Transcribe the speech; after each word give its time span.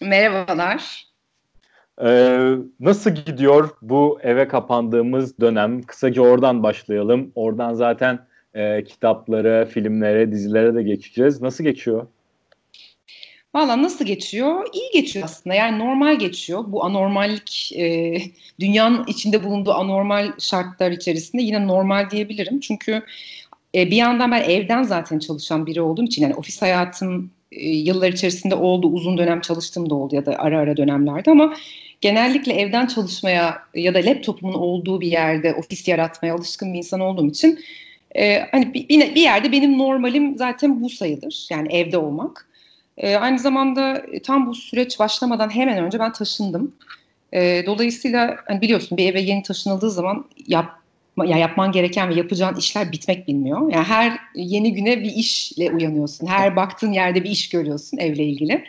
Merhabalar. 0.00 1.10
Ee, 2.04 2.54
nasıl 2.80 3.10
gidiyor 3.10 3.70
bu 3.82 4.18
eve 4.22 4.48
kapandığımız 4.48 5.40
dönem? 5.40 5.82
Kısaca 5.82 6.22
oradan 6.22 6.62
başlayalım. 6.62 7.32
Oradan 7.34 7.74
zaten 7.74 8.26
e, 8.54 8.84
kitaplara, 8.84 9.64
filmlere, 9.64 10.32
dizilere 10.32 10.74
de 10.74 10.82
geçeceğiz. 10.82 11.42
Nasıl 11.42 11.64
geçiyor? 11.64 12.06
Valla 13.54 13.82
nasıl 13.82 14.04
geçiyor? 14.04 14.66
İyi 14.72 14.90
geçiyor 14.92 15.24
aslında. 15.24 15.54
Yani 15.54 15.78
normal 15.78 16.18
geçiyor. 16.18 16.64
Bu 16.66 16.84
anormallik, 16.84 17.72
e, 17.76 18.16
dünyanın 18.60 19.06
içinde 19.06 19.44
bulunduğu 19.44 19.72
anormal 19.72 20.32
şartlar 20.38 20.90
içerisinde 20.90 21.42
yine 21.42 21.66
normal 21.66 22.10
diyebilirim. 22.10 22.60
Çünkü 22.60 23.02
e, 23.74 23.90
bir 23.90 23.96
yandan 23.96 24.30
ben 24.30 24.42
evden 24.42 24.82
zaten 24.82 25.18
çalışan 25.18 25.66
biri 25.66 25.80
olduğum 25.80 26.04
için 26.04 26.22
yani 26.22 26.34
ofis 26.34 26.62
hayatım 26.62 27.30
yıllar 27.60 28.08
içerisinde 28.08 28.54
oldu, 28.54 28.88
uzun 28.88 29.18
dönem 29.18 29.40
çalıştığım 29.40 29.90
da 29.90 29.94
oldu 29.94 30.14
ya 30.14 30.26
da 30.26 30.34
ara 30.38 30.58
ara 30.58 30.76
dönemlerde 30.76 31.30
ama 31.30 31.54
genellikle 32.00 32.52
evden 32.52 32.86
çalışmaya 32.86 33.62
ya 33.74 33.94
da 33.94 33.98
laptopumun 33.98 34.54
olduğu 34.54 35.00
bir 35.00 35.10
yerde 35.10 35.54
ofis 35.54 35.88
yaratmaya 35.88 36.34
alışkın 36.34 36.72
bir 36.72 36.78
insan 36.78 37.00
olduğum 37.00 37.26
için 37.26 37.58
e, 38.16 38.38
hani 38.50 38.74
bir, 38.74 38.88
bir 38.88 39.22
yerde 39.22 39.52
benim 39.52 39.78
normalim 39.78 40.36
zaten 40.36 40.82
bu 40.82 40.90
sayılır. 40.90 41.46
Yani 41.50 41.68
evde 41.72 41.98
olmak. 41.98 42.48
E, 42.98 43.16
aynı 43.16 43.38
zamanda 43.38 44.02
e, 44.12 44.22
tam 44.22 44.46
bu 44.46 44.54
süreç 44.54 44.98
başlamadan 44.98 45.50
hemen 45.54 45.84
önce 45.84 45.98
ben 45.98 46.12
taşındım. 46.12 46.74
E, 47.32 47.62
dolayısıyla 47.66 48.36
hani 48.46 48.60
biliyorsun 48.60 48.98
bir 48.98 49.12
eve 49.12 49.20
yeni 49.20 49.42
taşınıldığı 49.42 49.90
zaman 49.90 50.24
yap, 50.46 50.79
ya 51.24 51.38
yapman 51.38 51.72
gereken 51.72 52.08
ve 52.08 52.14
yapacağın 52.14 52.56
işler 52.56 52.92
bitmek 52.92 53.28
bilmiyor. 53.28 53.72
Yani 53.72 53.84
her 53.84 54.18
yeni 54.34 54.74
güne 54.74 55.00
bir 55.00 55.12
işle 55.12 55.70
uyanıyorsun. 55.70 56.26
Her 56.26 56.56
baktığın 56.56 56.92
yerde 56.92 57.24
bir 57.24 57.30
iş 57.30 57.48
görüyorsun 57.48 57.98
evle 57.98 58.24
ilgili. 58.24 58.64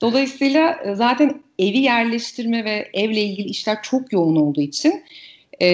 Dolayısıyla 0.00 0.80
e, 0.84 0.94
zaten 0.94 1.42
evi 1.58 1.78
yerleştirme 1.78 2.64
ve 2.64 2.90
evle 2.94 3.20
ilgili 3.20 3.48
işler 3.48 3.82
çok 3.82 4.12
yoğun 4.12 4.36
olduğu 4.36 4.60
için 4.60 5.04
e, 5.62 5.66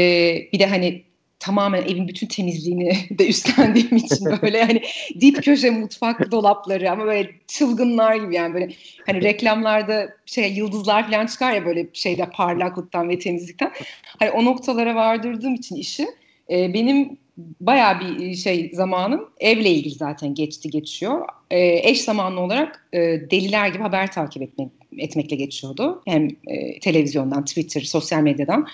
bir 0.53 0.59
de 0.59 0.67
hani 0.67 1.03
tamamen 1.45 1.83
evin 1.83 2.09
bütün 2.09 2.27
temizliğini 2.27 2.93
de 3.19 3.29
üstlendiğim 3.29 3.97
için 3.97 4.27
böyle 4.43 4.65
hani 4.65 4.83
dip 5.21 5.45
köşe 5.45 5.71
mutfak 5.71 6.31
dolapları 6.31 6.91
ama 6.91 7.07
böyle 7.07 7.31
çılgınlar 7.47 8.17
gibi 8.17 8.35
yani 8.35 8.55
böyle 8.55 8.69
hani 9.07 9.23
reklamlarda 9.23 10.09
şey 10.27 10.53
yıldızlar 10.53 11.11
falan 11.11 11.27
çıkar 11.27 11.53
ya 11.53 11.67
böyle 11.67 11.87
şeyde 11.93 12.31
parlaklıktan 12.31 13.09
ve 13.09 13.19
temizlikten. 13.19 13.73
Hani 14.19 14.31
o 14.31 14.45
noktalara 14.45 14.95
vardırdığım 14.95 15.55
için 15.55 15.77
işi 15.77 16.07
e, 16.51 16.75
benim 16.75 17.19
bayağı 17.61 18.01
bir 18.01 18.35
şey 18.35 18.71
zamanım 18.75 19.31
evle 19.41 19.71
ilgili 19.71 19.95
zaten 19.95 20.35
geçti 20.35 20.71
geçiyor. 20.71 21.29
E, 21.51 21.91
eş 21.91 22.03
zamanlı 22.03 22.41
olarak 22.41 22.89
e, 22.93 22.99
deliler 23.31 23.69
gibi 23.69 23.83
haber 23.83 24.13
takip 24.13 24.43
etmek, 24.43 24.69
etmekle 24.99 25.37
geçiyordu. 25.37 26.03
Hem 26.07 26.29
e, 26.47 26.81
televizyondan, 26.81 27.45
Twitter, 27.45 27.81
sosyal 27.81 28.21
medyadan. 28.21 28.69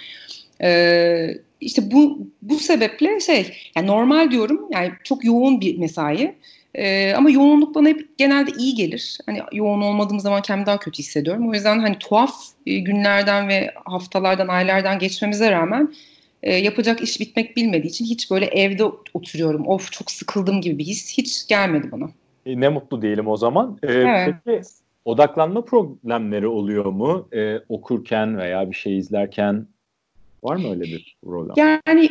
E, 0.63 1.35
işte 1.61 1.91
bu 1.91 2.27
bu 2.43 2.55
sebeple 2.55 3.21
şey 3.21 3.57
yani 3.77 3.87
normal 3.87 4.31
diyorum 4.31 4.69
yani 4.73 4.93
çok 5.05 5.25
yoğun 5.25 5.61
bir 5.61 5.79
mesai. 5.79 6.35
Ee, 6.75 7.15
ama 7.17 7.31
yoğunluk 7.31 7.75
bana 7.75 7.89
hep 7.89 8.19
genelde 8.19 8.51
iyi 8.59 8.75
gelir. 8.75 9.19
Hani 9.27 9.41
yoğun 9.53 9.81
olmadığım 9.81 10.21
zaman 10.21 10.43
kendimi 10.43 10.67
daha 10.67 10.79
kötü 10.79 10.99
hissediyorum. 10.99 11.49
O 11.49 11.55
yüzden 11.55 11.79
hani 11.79 11.99
tuhaf 11.99 12.35
e, 12.67 12.79
günlerden 12.79 13.49
ve 13.49 13.71
haftalardan, 13.85 14.49
aylardan 14.49 14.99
geçmemize 14.99 15.51
rağmen 15.51 15.95
e, 16.43 16.57
yapacak 16.57 17.01
iş 17.01 17.21
bitmek 17.21 17.57
bilmediği 17.57 17.89
için 17.89 18.05
hiç 18.05 18.31
böyle 18.31 18.47
evde 18.47 18.85
oturuyorum. 19.15 19.69
Of 19.69 19.93
çok 19.93 20.11
sıkıldım 20.11 20.61
gibi 20.61 20.79
bir 20.79 20.85
his 20.85 21.19
hiç 21.19 21.47
gelmedi 21.47 21.93
bana. 21.93 22.11
E, 22.47 22.61
ne 22.61 22.69
mutlu 22.69 23.03
diyelim 23.03 23.29
o 23.29 23.37
zaman. 23.37 23.79
Ee, 23.83 23.93
evet. 23.93 24.35
Peki 24.45 24.63
odaklanma 25.05 25.65
problemleri 25.65 26.47
oluyor 26.47 26.85
mu? 26.85 27.29
Ee, 27.33 27.59
okurken 27.69 28.39
veya 28.39 28.71
bir 28.71 28.77
şey 28.77 28.99
izlerken 28.99 29.67
Var 30.43 30.57
mı 30.57 30.71
öyle 30.71 30.83
bir 30.83 31.17
problem? 31.25 31.55
Yani 31.57 32.11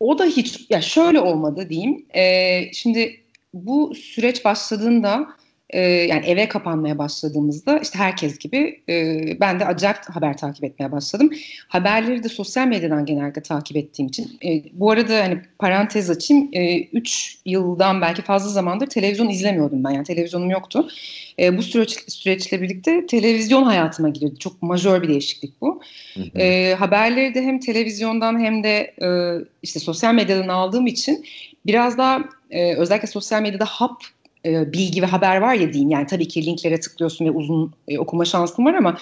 o 0.00 0.18
da 0.18 0.24
hiç 0.24 0.70
ya 0.70 0.80
şöyle 0.80 1.20
olmadı 1.20 1.68
diyeyim. 1.68 2.06
Ee, 2.16 2.72
şimdi 2.72 3.24
bu 3.54 3.94
süreç 3.94 4.44
başladığında 4.44 5.28
e, 5.70 5.80
yani 5.80 6.26
eve 6.26 6.48
kapanmaya 6.48 6.98
başladığımızda 6.98 7.78
işte 7.78 7.98
herkes 7.98 8.38
gibi 8.38 8.82
e, 8.88 9.22
ben 9.40 9.60
de 9.60 9.66
acayip 9.66 9.96
haber 10.10 10.36
takip 10.36 10.64
etmeye 10.64 10.92
başladım. 10.92 11.30
Haberleri 11.68 12.24
de 12.24 12.28
sosyal 12.28 12.66
medyadan 12.66 13.06
genelde 13.06 13.42
takip 13.42 13.76
ettiğim 13.76 14.08
için. 14.08 14.38
E, 14.44 14.62
bu 14.72 14.90
arada 14.90 15.20
hani 15.20 15.40
parantez 15.58 16.10
açayım. 16.10 16.50
3 16.92 17.38
e, 17.46 17.50
yıldan 17.50 18.00
belki 18.00 18.22
fazla 18.22 18.50
zamandır 18.50 18.86
televizyon 18.86 19.28
izlemiyordum 19.28 19.84
ben. 19.84 19.90
Yani 19.90 20.04
televizyonum 20.04 20.50
yoktu. 20.50 20.88
E, 21.38 21.58
bu 21.58 21.62
süreç 21.62 22.12
süreçle 22.12 22.62
birlikte 22.62 23.06
televizyon 23.06 23.62
hayatıma 23.62 24.08
girdi. 24.08 24.38
Çok 24.38 24.62
majör 24.62 25.02
bir 25.02 25.08
değişiklik 25.08 25.60
bu. 25.60 25.80
Hı 26.14 26.20
hı. 26.20 26.38
E, 26.38 26.74
haberleri 26.74 27.34
de 27.34 27.42
hem 27.42 27.60
televizyondan 27.60 28.40
hem 28.40 28.64
de 28.64 28.94
e, 29.02 29.08
işte 29.62 29.80
sosyal 29.80 30.14
medyadan 30.14 30.48
aldığım 30.48 30.86
için 30.86 31.24
biraz 31.66 31.98
daha 31.98 32.24
e, 32.50 32.74
özellikle 32.74 33.08
sosyal 33.08 33.42
medyada 33.42 33.64
hap 33.64 34.02
e, 34.44 34.72
bilgi 34.72 35.02
ve 35.02 35.06
haber 35.06 35.36
var 35.36 35.54
ya 35.54 35.72
diyeyim. 35.72 35.90
Yani 35.90 36.06
tabii 36.06 36.28
ki 36.28 36.46
linklere 36.46 36.80
tıklıyorsun 36.80 37.24
ve 37.24 37.30
uzun 37.30 37.72
e, 37.88 37.98
okuma 37.98 38.24
şansın 38.24 38.64
var 38.64 38.74
ama 38.74 38.98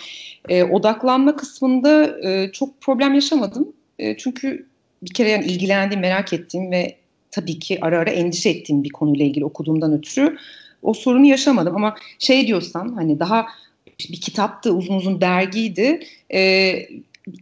e, 0.49 0.65
odaklanma 0.65 1.37
kısmında 1.37 2.21
e, 2.29 2.53
çok 2.53 2.81
problem 2.81 3.15
yaşamadım. 3.15 3.73
E, 3.99 4.17
çünkü 4.17 4.67
bir 5.03 5.15
kere 5.15 5.31
yani 5.31 5.45
ilgilendiğim, 5.47 6.01
merak 6.01 6.33
ettiğim 6.33 6.71
ve 6.71 6.97
tabii 7.31 7.59
ki 7.59 7.79
ara 7.83 7.99
ara 7.99 8.11
endişe 8.11 8.51
ettiğim 8.51 8.85
bir 8.85 8.91
konuyla 8.91 9.25
ilgili 9.27 9.45
okuduğumdan 9.45 9.93
ötürü 9.93 10.37
o 10.83 10.95
sorunu 10.95 11.27
yaşamadım. 11.27 11.77
Ama 11.77 11.95
şey 12.19 12.47
diyorsan 12.47 12.95
hani 12.95 13.21
daha 13.21 13.47
bir 14.11 14.21
kitaptı, 14.21 14.73
uzun 14.73 14.95
uzun 14.95 15.21
dergiydi. 15.21 16.01
E, 16.33 16.73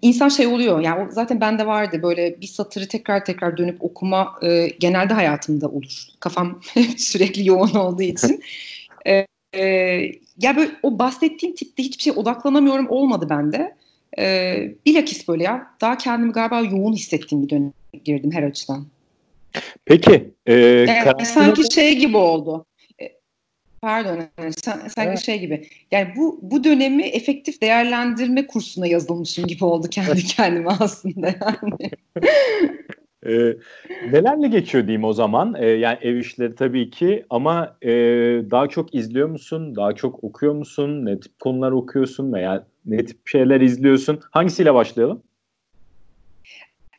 insan 0.03 0.29
şey 0.29 0.47
oluyor 0.47 0.81
yani 0.81 1.13
zaten 1.13 1.41
bende 1.41 1.67
vardı 1.67 2.03
böyle 2.03 2.41
bir 2.41 2.47
satırı 2.47 2.89
tekrar 2.89 3.25
tekrar 3.25 3.57
dönüp 3.57 3.85
okuma 3.85 4.35
e, 4.43 4.67
genelde 4.67 5.15
hayatımda 5.15 5.69
olur. 5.69 6.07
Kafam 6.21 6.61
sürekli 6.97 7.49
yoğun 7.49 7.75
olduğu 7.75 8.03
için. 8.03 8.43
e, 9.07 9.27
e, 9.55 9.65
ya 10.41 10.57
böyle 10.57 10.71
o 10.83 10.99
bahsettiğim 10.99 11.55
tipte 11.55 11.83
hiçbir 11.83 12.03
şey 12.03 12.13
odaklanamıyorum 12.17 12.87
olmadı 12.89 13.27
bende. 13.31 13.77
E, 14.19 14.57
bilakis 14.87 15.29
böyle 15.29 15.45
ya 15.45 15.67
daha 15.81 15.99
kendimi 15.99 16.33
galiba 16.33 16.61
yoğun 16.61 16.93
hissettiğim 16.93 17.45
bir 17.45 17.51
dönem 17.51 17.73
girdim 18.05 18.33
her 18.33 18.43
açıdan. 18.43 18.87
Peki. 19.85 20.31
E, 20.47 20.55
yani, 20.55 21.27
sanki 21.27 21.75
şey 21.75 21.99
gibi 21.99 22.17
oldu. 22.17 22.67
Pardon, 23.85 24.21
sanki 24.51 25.09
evet. 25.09 25.19
şey 25.19 25.41
gibi. 25.41 25.69
Yani 25.91 26.09
bu 26.17 26.39
bu 26.43 26.65
dönemi 26.65 27.03
efektif 27.03 27.63
değerlendirme 27.63 28.47
kursuna 28.47 28.87
yazılmışım 28.87 29.47
gibi 29.47 29.65
oldu 29.65 29.89
kendi 29.91 30.25
kendime 30.25 30.71
aslında 30.81 31.27
yani. 31.27 31.91
e, 33.27 33.57
nelerle 34.13 34.49
geçiyor 34.49 34.87
diyeyim 34.87 35.05
o 35.05 35.13
zaman? 35.13 35.55
E, 35.59 35.67
yani 35.67 35.99
ev 36.03 36.17
işleri 36.17 36.55
tabii 36.55 36.91
ki 36.91 37.25
ama 37.31 37.77
e, 37.83 37.91
daha 38.51 38.69
çok 38.69 38.95
izliyor 38.95 39.29
musun? 39.29 39.77
Daha 39.77 39.93
çok 39.93 40.25
okuyor 40.25 40.55
musun? 40.55 41.05
Ne 41.05 41.21
tip 41.21 41.41
konular 41.41 41.73
okuyorsun 41.73 42.33
veya 42.33 42.67
ne 42.87 43.05
tip 43.05 43.29
şeyler 43.29 43.61
izliyorsun? 43.61 44.21
Hangisiyle 44.31 44.75
başlayalım? 44.75 45.23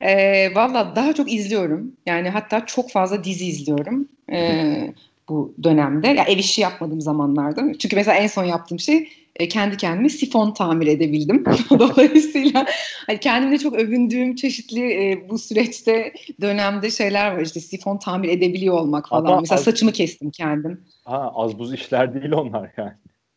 E, 0.02 0.56
Valla 0.56 0.96
daha 0.96 1.14
çok 1.14 1.34
izliyorum. 1.34 1.92
Yani 2.06 2.30
hatta 2.30 2.66
çok 2.66 2.92
fazla 2.92 3.24
dizi 3.24 3.46
izliyorum. 3.46 4.08
E, 4.32 4.94
bu 5.30 5.56
dönemde. 5.64 6.08
Ya 6.08 6.24
ev 6.24 6.38
işi 6.38 6.62
yapmadığım 6.62 7.02
zamanlarda. 7.02 7.74
Çünkü 7.80 7.96
mesela 7.96 8.18
en 8.18 8.28
son 8.28 8.44
yaptığım 8.44 8.80
şey 8.80 9.10
e, 9.36 9.48
kendi 9.48 9.78
kendime 9.78 10.10
sifon 10.10 10.54
tamir 10.54 10.88
edebildim. 10.88 11.44
Dolayısıyla 11.70 12.66
hani 13.08 13.20
kendimde 13.20 13.58
çok 13.58 13.74
övündüğüm 13.74 14.36
çeşitli 14.36 14.82
e, 14.82 15.30
bu 15.30 15.38
süreçte 15.38 16.14
dönemde 16.42 16.92
şeyler 16.92 17.36
var 17.36 17.42
işte 17.42 17.60
sifon 17.60 17.98
tamir 17.98 18.30
edebiliyor 18.30 18.80
olmak 18.80 19.10
falan. 19.10 19.26
Ama 19.26 19.42
mesela 19.42 19.60
az, 19.60 19.66
saçımı 19.66 19.92
kestim 19.92 20.32
kendim. 20.32 20.86
Ha, 21.06 21.32
az 21.36 21.60
buz 21.60 21.74
işler 21.74 22.14
değil 22.14 22.32
onlar 22.32 22.72
yani. 22.78 22.92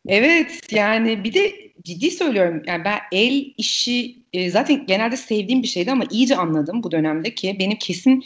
Evet 0.07 0.59
yani 0.71 1.23
bir 1.23 1.33
de 1.33 1.51
ciddi 1.83 2.11
söylüyorum 2.11 2.63
yani 2.67 2.85
ben 2.85 2.99
el 3.11 3.53
işi 3.57 4.15
e, 4.33 4.49
zaten 4.49 4.85
genelde 4.85 5.17
sevdiğim 5.17 5.63
bir 5.63 5.67
şeydi 5.67 5.91
ama 5.91 6.03
iyice 6.11 6.35
anladım 6.35 6.83
bu 6.83 6.91
dönemde 6.91 7.35
ki 7.35 7.55
benim 7.59 7.77
kesin 7.77 8.23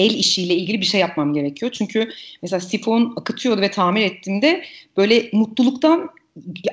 el 0.00 0.14
işiyle 0.14 0.54
ilgili 0.54 0.80
bir 0.80 0.86
şey 0.86 1.00
yapmam 1.00 1.34
gerekiyor. 1.34 1.72
Çünkü 1.72 2.08
mesela 2.42 2.60
sifon 2.60 3.12
akıtıyordu 3.16 3.60
ve 3.60 3.70
tamir 3.70 4.02
ettiğimde 4.02 4.64
böyle 4.96 5.30
mutluluktan 5.32 6.10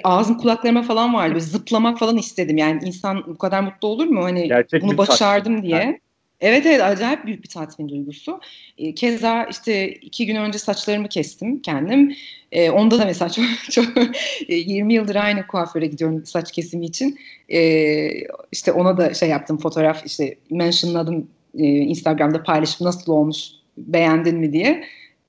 ağzım 0.04 0.38
kulaklarıma 0.38 0.84
falan 0.84 1.14
vardı. 1.14 1.34
Böyle 1.34 1.46
zıplamak 1.46 2.00
falan 2.00 2.18
istedim. 2.18 2.58
Yani 2.58 2.82
insan 2.86 3.24
bu 3.28 3.38
kadar 3.38 3.62
mutlu 3.62 3.88
olur 3.88 4.06
mu? 4.06 4.24
Hani 4.24 4.48
Gerçek 4.48 4.82
bunu 4.82 4.98
başardım 4.98 5.56
tatmin. 5.56 5.70
diye. 5.70 5.82
Yani. 5.82 6.00
Evet 6.42 6.66
evet 6.66 6.82
acayip 6.82 7.26
büyük 7.26 7.44
bir 7.44 7.50
tatmin 7.50 7.90
duygusu. 7.90 8.40
E, 8.78 8.96
keza 8.96 9.44
işte 9.44 9.92
iki 9.92 10.26
gün 10.26 10.36
önce 10.36 10.60
saçlarımı 10.60 11.10
kestim 11.10 11.62
kendim. 11.62 12.16
E, 12.52 12.70
onda 12.70 13.00
da 13.00 13.06
mesela 13.06 13.30
çok, 13.32 13.46
çok 13.72 13.98
e, 14.48 14.56
20 14.56 14.94
yıldır 14.94 15.16
aynı 15.16 15.48
kuaföre 15.48 15.86
gidiyorum 15.86 16.26
saç 16.26 16.52
kesimi 16.52 16.86
için. 16.86 17.20
E, 17.50 18.10
işte 18.52 18.72
ona 18.72 18.98
da 18.98 19.14
şey 19.14 19.30
yaptım 19.30 19.58
fotoğraf 19.58 20.06
işte 20.06 20.36
mentionladım 20.50 21.28
e, 21.57 21.63
Instagram'da 21.65 22.44
paylaşıp 22.44 22.81
nasıl 22.81 23.12
olmuş 23.12 23.48
beğendin 23.77 24.38
mi 24.38 24.54
diye. 24.54 24.83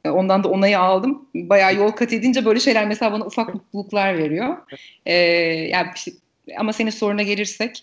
E, 0.04 0.10
ondan 0.10 0.44
da 0.44 0.48
onayı 0.48 0.78
aldım. 0.78 1.28
Bayağı 1.34 1.74
yol 1.74 1.90
kat 1.90 2.12
edince 2.12 2.44
böyle 2.44 2.60
şeyler 2.60 2.86
mesela 2.86 3.12
bana 3.12 3.26
ufak 3.26 3.54
mutluluklar 3.54 4.18
veriyor. 4.18 4.56
E, 5.06 5.14
yani 5.70 5.86
işte, 5.96 6.12
ama 6.58 6.72
senin 6.72 6.90
soruna 6.90 7.22
gelirsek 7.22 7.82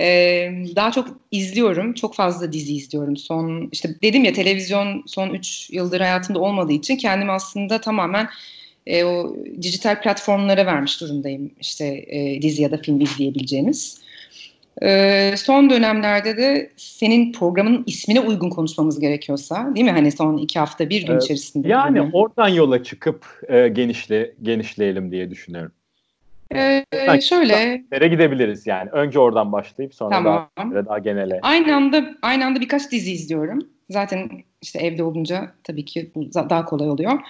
ee, 0.00 0.52
daha 0.76 0.92
çok 0.92 1.20
izliyorum. 1.30 1.94
Çok 1.94 2.14
fazla 2.14 2.52
dizi 2.52 2.74
izliyorum. 2.76 3.16
Son 3.16 3.68
işte 3.72 3.94
dedim 4.02 4.24
ya 4.24 4.32
televizyon 4.32 5.02
son 5.06 5.30
3 5.30 5.70
yıldır 5.70 6.00
hayatımda 6.00 6.38
olmadığı 6.38 6.72
için 6.72 6.96
kendimi 6.96 7.32
aslında 7.32 7.80
tamamen 7.80 8.28
e, 8.86 9.04
o 9.04 9.36
dijital 9.62 10.02
platformlara 10.02 10.66
vermiş 10.66 11.00
durumdayım. 11.00 11.50
İşte 11.60 11.86
e, 11.86 12.42
dizi 12.42 12.62
ya 12.62 12.70
da 12.70 12.76
film 12.76 13.00
izleyebileceğimiz. 13.00 14.00
E, 14.82 15.34
son 15.36 15.70
dönemlerde 15.70 16.36
de 16.36 16.70
senin 16.76 17.32
programın 17.32 17.84
ismine 17.86 18.20
uygun 18.20 18.50
konuşmamız 18.50 19.00
gerekiyorsa 19.00 19.74
değil 19.74 19.86
mi? 19.86 19.92
Hani 19.92 20.12
son 20.12 20.36
iki 20.36 20.58
hafta 20.58 20.90
bir 20.90 21.06
gün 21.06 21.12
Evet. 21.12 21.22
içerisinde. 21.22 21.68
Yani 21.68 22.00
mi? 22.00 22.10
oradan 22.12 22.48
yola 22.48 22.82
çıkıp 22.82 23.26
e, 23.48 23.68
genişle 23.68 24.34
genişleyelim 24.42 25.12
diye 25.12 25.30
düşünüyorum. 25.30 25.72
Ee, 26.54 26.84
şöyle 27.22 27.82
Nereye 27.92 28.08
gidebiliriz 28.08 28.66
yani? 28.66 28.90
Önce 28.90 29.18
oradan 29.18 29.52
başlayıp 29.52 29.94
sonra 29.94 30.10
Tamam. 30.10 30.50
daha, 30.58 30.86
daha 30.86 30.98
genele. 30.98 31.38
Aynı 31.42 31.76
anda 31.76 32.14
aynı 32.22 32.46
anda 32.46 32.60
birkaç 32.60 32.92
dizi 32.92 33.12
izliyorum. 33.12 33.58
Zaten 33.90 34.30
işte 34.62 34.78
evde 34.78 35.02
olunca 35.02 35.52
tabii 35.64 35.84
ki 35.84 36.10
daha 36.34 36.64
kolay 36.64 36.90
oluyor. 36.90 37.20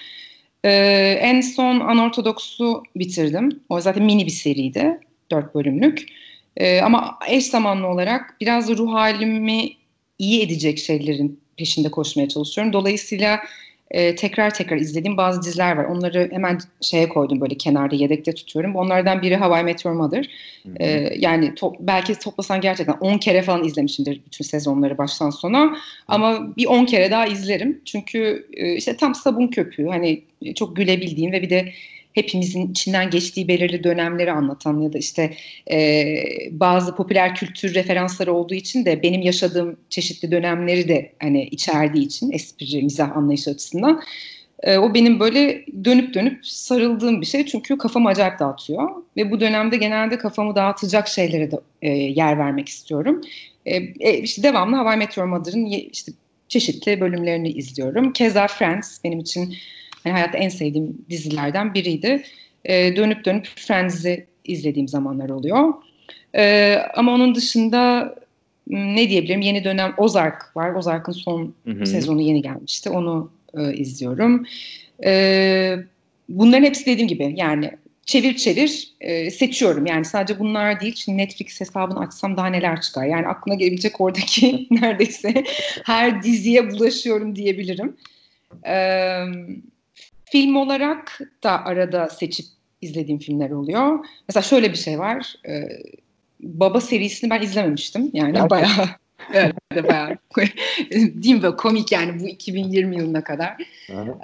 Ee, 0.65 1.19
en 1.21 1.41
son 1.41 1.81
Anortodoks'u 1.81 2.83
bitirdim. 2.97 3.61
O 3.69 3.81
zaten 3.81 4.03
mini 4.03 4.27
bir 4.27 4.31
seriydi. 4.31 5.01
Dört 5.31 5.55
bölümlük. 5.55 6.07
Ee, 6.61 6.81
ama 6.81 7.19
eş 7.29 7.47
zamanlı 7.47 7.87
olarak 7.87 8.37
biraz 8.41 8.69
da 8.69 8.77
ruh 8.77 8.93
halimi 8.93 9.71
iyi 10.19 10.43
edecek 10.43 10.79
şeylerin 10.79 11.41
peşinde 11.57 11.91
koşmaya 11.91 12.29
çalışıyorum. 12.29 12.73
Dolayısıyla 12.73 13.41
e, 13.91 14.15
tekrar 14.15 14.55
tekrar 14.55 14.77
izlediğim 14.77 15.17
bazı 15.17 15.43
diziler 15.43 15.77
var. 15.77 15.85
Onları 15.85 16.29
hemen 16.33 16.59
şeye 16.81 17.09
koydum 17.09 17.41
böyle 17.41 17.55
kenarda 17.55 17.97
yedekte 17.97 18.33
tutuyorum. 18.35 18.77
Onlardan 18.77 19.23
biri 19.23 19.37
How 19.37 19.61
I 19.61 19.65
Met 19.65 19.85
Your 19.85 19.97
Mother. 19.97 20.29
Hı 20.63 20.69
hı. 20.69 20.75
Ee, 20.81 21.15
yani 21.19 21.47
to- 21.47 21.77
belki 21.81 22.15
toplasan 22.15 22.61
gerçekten 22.61 22.97
10 23.01 23.19
kere 23.19 23.43
falan 23.43 23.65
izlemişimdir 23.65 24.21
bütün 24.27 24.45
sezonları 24.45 24.99
baştan 24.99 25.31
sona. 25.31 25.77
Ama 26.09 26.57
bir 26.57 26.67
10 26.67 26.85
kere 26.85 27.11
daha 27.11 27.27
izlerim. 27.27 27.81
Çünkü 27.85 28.47
e, 28.53 28.75
işte 28.75 28.97
tam 28.97 29.15
sabun 29.15 29.49
köpüğü. 29.49 29.87
Hani 29.87 30.23
e, 30.43 30.55
çok 30.55 30.77
gülebildiğim 30.77 31.33
ve 31.33 31.43
bir 31.43 31.51
de 31.51 31.73
hepimizin 32.13 32.71
içinden 32.71 33.11
geçtiği 33.11 33.49
belirli 33.49 33.85
dönemleri 33.85 34.33
anlatan 34.33 34.81
ya 34.81 34.93
da 34.93 34.99
işte 34.99 35.35
e, 35.71 36.15
bazı 36.51 36.97
popüler 36.97 37.35
kültür 37.35 37.75
referansları 37.75 38.33
olduğu 38.33 38.55
için 38.55 38.85
de 38.85 39.03
benim 39.03 39.23
yaşadığım 39.23 39.77
çeşitli 39.91 40.31
dönemleri 40.31 40.89
de 40.89 41.13
hani 41.19 41.45
içerdiği 41.45 42.07
için 42.07 42.33
espri, 42.33 42.83
mizah 42.83 43.17
anlayışı 43.17 43.51
açısından 43.51 44.03
e, 44.63 44.79
o 44.79 44.95
benim 44.95 45.21
böyle 45.21 45.65
dönüp 45.85 46.15
dönüp 46.15 46.47
sarıldığım 46.47 47.21
bir 47.21 47.27
şey 47.27 47.47
çünkü 47.47 47.79
kafamı 47.79 48.09
acayip 48.09 48.39
dağıtıyor 48.39 48.91
ve 49.17 49.31
bu 49.31 49.41
dönemde 49.41 49.77
genelde 49.77 50.19
kafamı 50.19 50.55
dağıtacak 50.55 51.09
şeylere 51.09 51.51
de 51.51 51.57
e, 51.83 51.89
yer 51.91 52.39
vermek 52.39 52.69
istiyorum. 52.69 53.21
E, 53.67 53.77
e, 53.77 54.19
işte 54.19 54.43
devamlı 54.43 54.77
How 54.77 54.95
I 54.95 54.99
Met 54.99 55.17
Your 55.17 55.29
Mother'ın 55.29 55.67
işte 55.67 56.13
çeşitli 56.49 57.01
bölümlerini 57.01 57.49
izliyorum. 57.49 58.13
Keza 58.13 58.47
Friends 58.47 59.05
benim 59.05 59.19
için 59.19 59.55
hani 60.05 60.13
hayatta 60.13 60.39
en 60.39 60.49
sevdiğim 60.49 61.05
dizilerden 61.11 61.75
biriydi. 61.75 62.23
E, 62.65 62.97
dönüp 62.97 63.25
dönüp 63.25 63.47
Friends'i 63.47 64.27
izlediğim 64.45 64.89
zamanlar 64.89 65.29
oluyor. 65.29 65.75
E, 66.35 66.75
ama 66.95 67.15
onun 67.15 67.35
dışında 67.35 68.15
ne 68.67 69.09
diyebilirim? 69.09 69.41
Yeni 69.41 69.65
dönem 69.65 69.95
Ozark 69.97 70.57
var. 70.57 70.75
Ozark'ın 70.75 71.13
son 71.13 71.55
Hı 71.65 71.71
hı. 71.71 71.87
sezonu 71.87 72.21
yeni 72.21 72.43
gelmişti. 72.43 72.91
Onu 72.91 73.31
e, 73.59 73.75
izliyorum. 73.75 74.47
E, 75.05 75.77
bunların 76.29 76.65
hepsi 76.65 76.87
dediğim 76.87 77.09
gibi 77.09 77.35
yani 77.37 77.71
çevir 78.07 78.37
çevir 78.37 78.89
e, 79.01 79.31
seçiyorum. 79.31 79.87
Yani 79.87 80.05
sadece 80.05 80.39
bunlar 80.39 80.81
değil. 80.81 80.95
Şimdi 80.95 81.19
Netflix 81.19 81.61
hesabını 81.61 82.01
açsam 82.01 82.37
daha 82.37 82.47
neler 82.47 82.81
çıkar. 82.81 83.07
Yani 83.07 83.27
aklına 83.27 83.55
gelebilecek 83.55 84.01
oradaki 84.01 84.67
neredeyse 84.71 85.45
her 85.85 86.23
diziye 86.23 86.71
bulaşıyorum 86.71 87.37
diyebilirim. 87.37 87.97
E, 88.67 88.75
film 90.31 90.57
olarak 90.57 91.19
da 91.45 91.65
arada 91.65 92.09
seçip 92.09 92.47
izlediğim 92.81 93.19
filmler 93.19 93.51
oluyor. 93.51 94.07
Mesela 94.29 94.43
şöyle 94.43 94.71
bir 94.71 94.79
şey 94.79 94.99
var. 94.99 95.35
E, 95.49 95.69
Baba 96.41 96.81
serisini 96.81 97.31
ben 97.31 97.43
izlememiştim. 97.43 98.11
Yani 98.13 98.33
Gerçekten. 98.33 98.51
bayağı 98.51 98.89
Evet, 99.33 99.55
bayağı. 99.89 100.17
Değil 100.91 101.35
mi 101.35 101.43
böyle 101.43 101.57
komik 101.57 101.93
yani 101.93 102.21
bu 102.21 102.29
2020 102.29 102.97
yılına 102.97 103.25
kadar. 103.25 103.57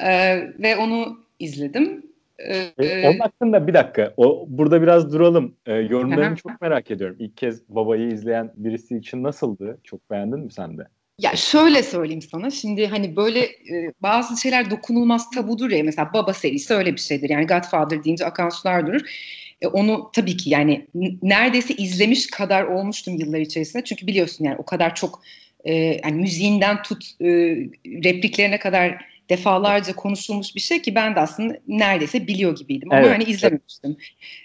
Ee, 0.04 0.52
ve 0.58 0.76
onu 0.76 1.18
izledim. 1.38 2.02
Ee, 2.38 3.08
onun 3.08 3.18
hakkında 3.18 3.66
bir 3.66 3.74
dakika. 3.74 4.14
O 4.16 4.44
burada 4.48 4.82
biraz 4.82 5.12
duralım. 5.12 5.54
E, 5.66 5.72
Aha. 5.72 5.80
yorumlarını 5.80 6.36
çok 6.36 6.60
merak 6.60 6.90
ediyorum. 6.90 7.16
İlk 7.18 7.36
kez 7.36 7.68
babayı 7.68 8.12
izleyen 8.12 8.52
birisi 8.56 8.96
için 8.96 9.22
nasıldı? 9.22 9.78
Çok 9.84 10.10
beğendin 10.10 10.40
mi 10.40 10.52
sen 10.52 10.78
de? 10.78 10.88
Ya 11.18 11.36
şöyle 11.36 11.82
söyleyeyim 11.82 12.22
sana. 12.22 12.50
Şimdi 12.50 12.86
hani 12.86 13.16
böyle 13.16 13.40
e, 13.44 13.92
bazı 14.00 14.40
şeyler 14.40 14.70
dokunulmaz 14.70 15.30
tabudur 15.30 15.70
ya. 15.70 15.84
Mesela 15.84 16.10
Baba 16.14 16.34
serisi 16.34 16.74
öyle 16.74 16.92
bir 16.92 17.00
şeydir. 17.00 17.30
Yani 17.30 17.46
Godfather 17.46 18.04
deyince 18.04 18.26
akan 18.26 18.48
sular 18.48 18.86
durur. 18.86 19.00
E, 19.62 19.66
onu 19.66 20.10
tabii 20.12 20.36
ki 20.36 20.50
yani 20.50 20.86
neredeyse 21.22 21.74
izlemiş 21.74 22.26
kadar 22.30 22.62
olmuştum 22.64 23.16
yıllar 23.16 23.40
içerisinde. 23.40 23.84
Çünkü 23.84 24.06
biliyorsun 24.06 24.44
yani 24.44 24.56
o 24.56 24.64
kadar 24.64 24.94
çok 24.94 25.22
e, 25.64 25.74
yani 25.74 26.20
müziğinden 26.20 26.82
tut 26.82 27.04
e, 27.20 27.26
repliklerine 27.84 28.58
kadar 28.58 29.04
defalarca 29.28 29.96
konuşulmuş 29.96 30.54
bir 30.54 30.60
şey 30.60 30.82
ki 30.82 30.94
ben 30.94 31.16
de 31.16 31.20
aslında 31.20 31.58
neredeyse 31.68 32.26
biliyor 32.26 32.56
gibiydim 32.56 32.92
ama 32.92 33.00
Evet, 33.00 33.12
hani 33.12 33.24
izlememiştim. 33.24 33.96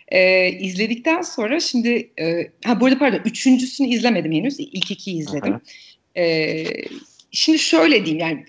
E, 0.08 0.50
izledikten 0.52 1.22
sonra 1.22 1.60
şimdi 1.60 2.12
e, 2.20 2.52
ha 2.66 2.80
bu 2.80 2.86
arada 2.86 3.00
pardon 3.00 3.22
üçüncüsünü 3.26 3.88
izlemedim 3.88 4.32
henüz. 4.32 4.60
İlk 4.60 4.92
ikiyi 4.92 5.20
izledim. 5.20 5.54
Aha. 5.54 5.62
E, 6.18 6.66
şimdi 7.32 7.60
şöyle 7.60 8.06
diyeyim 8.06 8.20
yani 8.20 8.46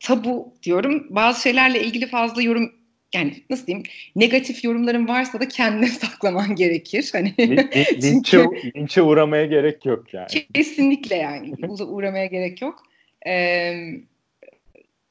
tabu 0.00 0.54
diyorum. 0.62 1.06
Bazı 1.10 1.42
şeylerle 1.42 1.84
ilgili 1.84 2.06
fazla 2.06 2.42
yorum 2.42 2.72
yani 3.14 3.42
nasıl 3.50 3.66
diyeyim 3.66 3.86
negatif 4.16 4.64
yorumların 4.64 5.08
varsa 5.08 5.40
da 5.40 5.48
kendine 5.48 5.86
saklaman 5.88 6.54
gerekir. 6.54 7.10
Hani 7.12 7.28
Lin- 7.38 7.70
lin- 7.70 8.02
linçe, 8.02 8.46
linçe 8.76 9.02
uğramaya 9.02 9.46
gerek 9.46 9.86
yok 9.86 10.14
yani. 10.14 10.28
kesinlikle 10.54 11.16
yani 11.16 11.54
uğramaya 11.82 12.26
gerek 12.26 12.62
yok. 12.62 12.82
Ee, 13.26 13.74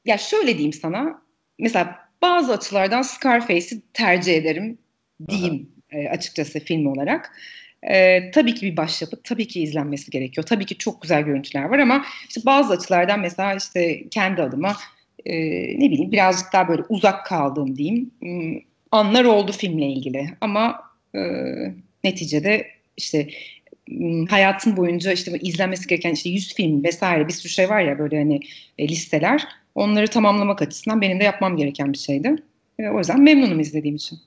ya 0.04 0.18
şöyle 0.18 0.52
diyeyim 0.52 0.72
sana 0.72 1.22
mesela 1.58 2.08
bazı 2.22 2.52
açılardan 2.52 3.02
Scarface'i 3.02 3.82
tercih 3.92 4.36
ederim 4.36 4.78
diyeyim 5.28 5.68
e, 5.90 6.08
açıkçası 6.08 6.60
film 6.60 6.86
olarak. 6.86 7.32
Ee, 7.90 8.30
tabii 8.30 8.54
ki 8.54 8.66
bir 8.66 8.76
başyapıt, 8.76 9.24
tabii 9.24 9.48
ki 9.48 9.62
izlenmesi 9.62 10.10
gerekiyor. 10.10 10.46
Tabii 10.46 10.66
ki 10.66 10.78
çok 10.78 11.02
güzel 11.02 11.22
görüntüler 11.22 11.64
var 11.64 11.78
ama 11.78 12.04
işte 12.28 12.40
bazı 12.46 12.72
açılardan 12.72 13.20
mesela 13.20 13.54
işte 13.54 14.08
kendi 14.10 14.42
adıma 14.42 14.76
e, 15.26 15.34
ne 15.80 15.90
bileyim 15.90 16.12
birazcık 16.12 16.52
daha 16.52 16.68
böyle 16.68 16.82
uzak 16.88 17.26
kaldığım 17.26 17.76
diyeyim 17.76 18.10
m, 18.20 18.60
anlar 18.90 19.24
oldu 19.24 19.52
filmle 19.52 19.86
ilgili. 19.86 20.30
Ama 20.40 20.80
e, 21.14 21.20
neticede 22.04 22.66
işte 22.96 23.28
m, 23.88 24.26
hayatın 24.26 24.76
boyunca 24.76 25.12
işte 25.12 25.38
izlenmesi 25.38 25.86
gereken 25.86 26.12
işte 26.12 26.30
100 26.30 26.54
film 26.54 26.84
vesaire 26.84 27.28
bir 27.28 27.32
sürü 27.32 27.48
şey 27.52 27.68
var 27.70 27.80
ya 27.80 27.98
böyle 27.98 28.18
hani 28.18 28.40
e, 28.78 28.88
listeler. 28.88 29.44
Onları 29.74 30.06
tamamlamak 30.08 30.62
açısından 30.62 31.00
benim 31.00 31.20
de 31.20 31.24
yapmam 31.24 31.56
gereken 31.56 31.92
bir 31.92 31.98
şeydi. 31.98 32.36
O 32.94 32.98
yüzden 32.98 33.20
memnunum 33.22 33.60
izlediğim 33.60 33.96
için. 33.96 34.18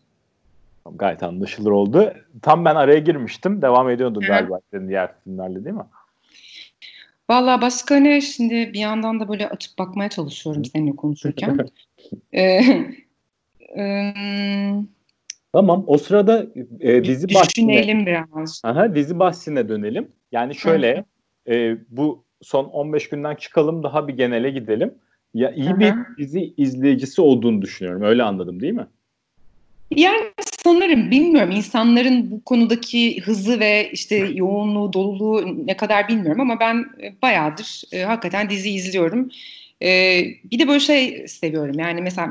Gayet 0.93 1.23
anlaşılır 1.23 1.71
oldu. 1.71 2.13
Tam 2.41 2.65
ben 2.65 2.75
araya 2.75 2.99
girmiştim. 2.99 3.61
Devam 3.61 3.89
ediyordun 3.89 4.21
hı. 4.21 4.27
galiba 4.27 4.59
senin 4.71 4.87
diğer 4.87 5.19
filmlerle 5.23 5.65
değil 5.65 5.75
mi? 5.75 5.85
Vallahi 7.29 7.61
başka 7.61 7.95
ne? 7.95 8.21
Şimdi 8.21 8.73
bir 8.73 8.79
yandan 8.79 9.19
da 9.19 9.27
böyle 9.27 9.49
açıp 9.49 9.77
bakmaya 9.77 10.09
çalışıyorum 10.09 10.65
seninle 10.65 10.95
konuşurken. 10.95 11.57
Ee, 12.33 12.61
ım, 13.77 14.89
Tamam. 15.53 15.83
O 15.87 15.97
sırada 15.97 16.47
e, 16.79 17.03
dizi 17.03 17.27
bahsine, 17.27 17.73
düşünelim 17.73 18.05
biraz. 18.05 18.61
Aha, 18.63 18.95
dizi 18.95 19.19
bahsine 19.19 19.69
dönelim. 19.69 20.07
Yani 20.31 20.55
şöyle 20.55 21.05
e, 21.47 21.77
bu 21.89 22.23
son 22.41 22.65
15 22.65 23.09
günden 23.09 23.35
çıkalım 23.35 23.83
daha 23.83 24.07
bir 24.07 24.13
genele 24.13 24.49
gidelim. 24.49 24.93
Ya 25.33 25.51
iyi 25.51 25.69
Hı 25.69 25.79
bir 25.79 25.93
dizi 26.17 26.53
izleyicisi 26.57 27.21
olduğunu 27.21 27.61
düşünüyorum. 27.61 28.01
Öyle 28.01 28.23
anladım 28.23 28.61
değil 28.61 28.73
mi? 28.73 28.87
Yani 29.91 30.23
sanırım 30.63 31.11
bilmiyorum 31.11 31.51
insanların 31.51 32.31
bu 32.31 32.43
konudaki 32.43 33.21
hızı 33.21 33.59
ve 33.59 33.89
işte 33.93 34.15
yoğunluğu, 34.15 34.93
doluluğu 34.93 35.67
ne 35.67 35.77
kadar 35.77 36.07
bilmiyorum 36.07 36.41
ama 36.41 36.59
ben 36.59 36.85
e, 37.03 37.21
bayağıdır 37.21 37.81
e, 37.91 38.01
hakikaten 38.01 38.49
dizi 38.49 38.69
izliyorum. 38.69 39.29
E, 39.83 40.21
bir 40.51 40.59
de 40.59 40.67
böyle 40.67 40.79
şey 40.79 41.27
seviyorum 41.27 41.79
yani 41.79 42.01
mesela 42.01 42.27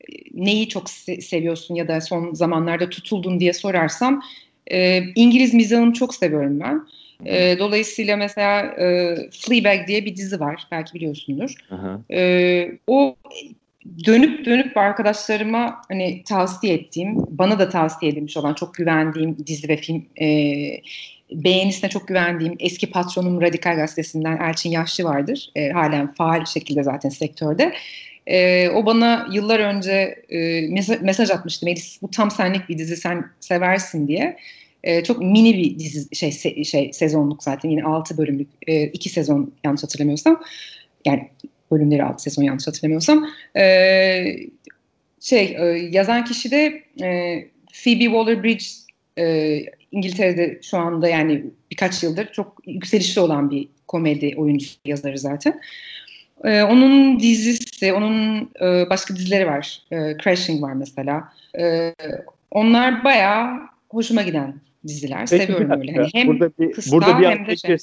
e, 0.00 0.12
neyi 0.34 0.68
çok 0.68 0.86
se- 0.88 1.20
seviyorsun 1.20 1.74
ya 1.74 1.88
da 1.88 2.00
son 2.00 2.34
zamanlarda 2.34 2.88
tutuldun 2.90 3.40
diye 3.40 3.52
sorarsam 3.52 4.22
e, 4.72 5.02
İngiliz 5.14 5.54
mizahını 5.54 5.92
çok 5.92 6.14
seviyorum 6.14 6.60
ben. 6.60 6.86
E, 7.26 7.58
dolayısıyla 7.58 8.16
mesela 8.16 8.62
e, 8.62 9.16
Fleabag 9.30 9.86
diye 9.88 10.04
bir 10.04 10.16
dizi 10.16 10.40
var 10.40 10.66
belki 10.70 10.94
biliyorsundur. 10.94 11.54
E, 12.10 12.72
o 12.86 13.16
dönüp 14.06 14.44
dönüp 14.44 14.76
arkadaşlarıma 14.76 15.82
hani 15.88 16.22
tavsiye 16.24 16.74
ettiğim, 16.74 17.16
bana 17.16 17.58
da 17.58 17.68
tavsiye 17.68 18.12
edilmiş 18.12 18.36
olan 18.36 18.54
çok 18.54 18.74
güvendiğim 18.74 19.46
dizi 19.46 19.68
ve 19.68 19.76
film 19.76 20.06
e, 20.20 20.26
beğenisine 21.32 21.90
çok 21.90 22.08
güvendiğim 22.08 22.56
eski 22.58 22.90
patronum 22.90 23.40
Radikal 23.40 23.76
Gazetesi'nden 23.76 24.36
Elçin 24.36 24.70
Yaşlı 24.70 25.04
vardır. 25.04 25.50
E, 25.56 25.70
halen 25.70 26.14
faal 26.14 26.44
şekilde 26.44 26.82
zaten 26.82 27.08
sektörde. 27.08 27.72
E, 28.26 28.68
o 28.68 28.86
bana 28.86 29.28
yıllar 29.32 29.60
önce 29.60 30.24
e, 30.28 30.68
mesaj, 30.68 31.00
mesaj 31.00 31.30
atmıştı. 31.30 31.66
Melis 31.66 32.02
bu 32.02 32.10
tam 32.10 32.30
senlik 32.30 32.68
bir 32.68 32.78
dizi 32.78 32.96
sen 32.96 33.24
seversin 33.40 34.08
diye. 34.08 34.36
E, 34.84 35.04
çok 35.04 35.18
mini 35.18 35.54
bir 35.56 35.78
dizi 35.78 36.16
şey, 36.16 36.32
se, 36.32 36.64
şey 36.64 36.92
sezonluk 36.92 37.42
zaten 37.42 37.70
yine 37.70 37.84
6 37.84 38.18
bölümlük 38.18 38.48
e, 38.66 38.82
2 38.84 39.08
sezon 39.08 39.52
yanlış 39.64 39.82
hatırlamıyorsam. 39.82 40.42
Yani 41.04 41.30
bölümleri 41.70 42.04
6 42.04 42.22
sezon 42.22 42.42
yanlış 42.42 42.66
hatırlamıyorsam. 42.66 43.26
E, 43.56 43.64
şey 45.20 45.56
e, 45.58 45.64
yazan 45.90 46.24
kişi 46.24 46.50
de 46.50 46.82
e, 47.02 47.40
Phoebe 47.84 48.04
Waller-Bridge 48.04 48.66
e, 49.18 49.64
İngiltere'de 49.92 50.58
şu 50.62 50.78
anda 50.78 51.08
yani 51.08 51.44
birkaç 51.70 52.02
yıldır 52.02 52.32
çok 52.32 52.56
yükselişli 52.66 53.20
olan 53.20 53.50
bir 53.50 53.68
komedi 53.88 54.34
oyuncusu 54.36 54.78
yazarı 54.84 55.18
zaten. 55.18 55.60
E, 56.44 56.62
onun 56.62 57.20
dizisi, 57.20 57.92
onun 57.92 58.50
e, 58.60 58.90
başka 58.90 59.16
dizileri 59.16 59.46
var. 59.46 59.82
E, 59.92 59.96
Crashing 60.24 60.62
var 60.62 60.72
mesela. 60.72 61.32
E, 61.58 61.94
onlar 62.50 63.04
bayağı 63.04 63.60
hoşuma 63.88 64.22
giden 64.22 64.54
diziler. 64.86 65.26
Peki, 65.30 65.44
Seviyorum 65.44 65.70
öyle. 65.70 65.92
Hani 65.92 66.08
hem 66.12 66.28
burada 66.28 66.50
bir, 66.58 66.72
kısa, 66.72 66.92
burada 66.92 67.18
bir 67.18 67.26
hem 67.26 67.46
de 67.46 67.56
şey. 67.56 67.76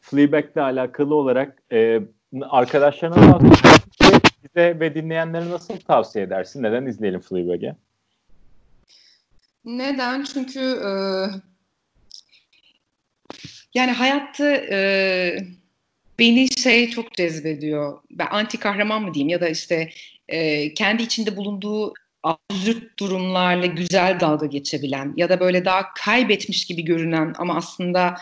Fleabag'le 0.00 0.56
alakalı 0.56 1.14
olarak 1.14 1.62
e, 1.72 2.00
arkadaşlarına 2.42 3.40
bize 3.40 4.80
ve 4.80 4.94
dinleyenlere 4.94 5.50
nasıl 5.50 5.76
tavsiye 5.76 6.24
edersin? 6.24 6.62
Neden 6.62 6.86
izleyelim 6.86 7.20
Fleabag'i? 7.20 7.74
Neden? 9.64 10.24
Çünkü 10.24 10.60
e, 10.60 10.90
yani 13.74 13.92
hayatta 13.92 14.50
e, 14.50 15.38
beni 16.18 16.48
şey 16.58 16.90
çok 16.90 17.12
cezbediyor. 17.12 17.98
Ben 18.10 18.26
anti 18.30 18.58
kahraman 18.58 19.02
mı 19.02 19.14
diyeyim 19.14 19.28
ya 19.28 19.40
da 19.40 19.48
işte 19.48 19.90
e, 20.28 20.74
kendi 20.74 21.02
içinde 21.02 21.36
bulunduğu 21.36 21.94
absürt 22.22 22.98
durumlarla 22.98 23.66
güzel 23.66 24.20
dalga 24.20 24.46
geçebilen 24.46 25.14
ya 25.16 25.28
da 25.28 25.40
böyle 25.40 25.64
daha 25.64 25.94
kaybetmiş 25.94 26.64
gibi 26.64 26.84
görünen 26.84 27.34
ama 27.38 27.56
aslında 27.56 28.16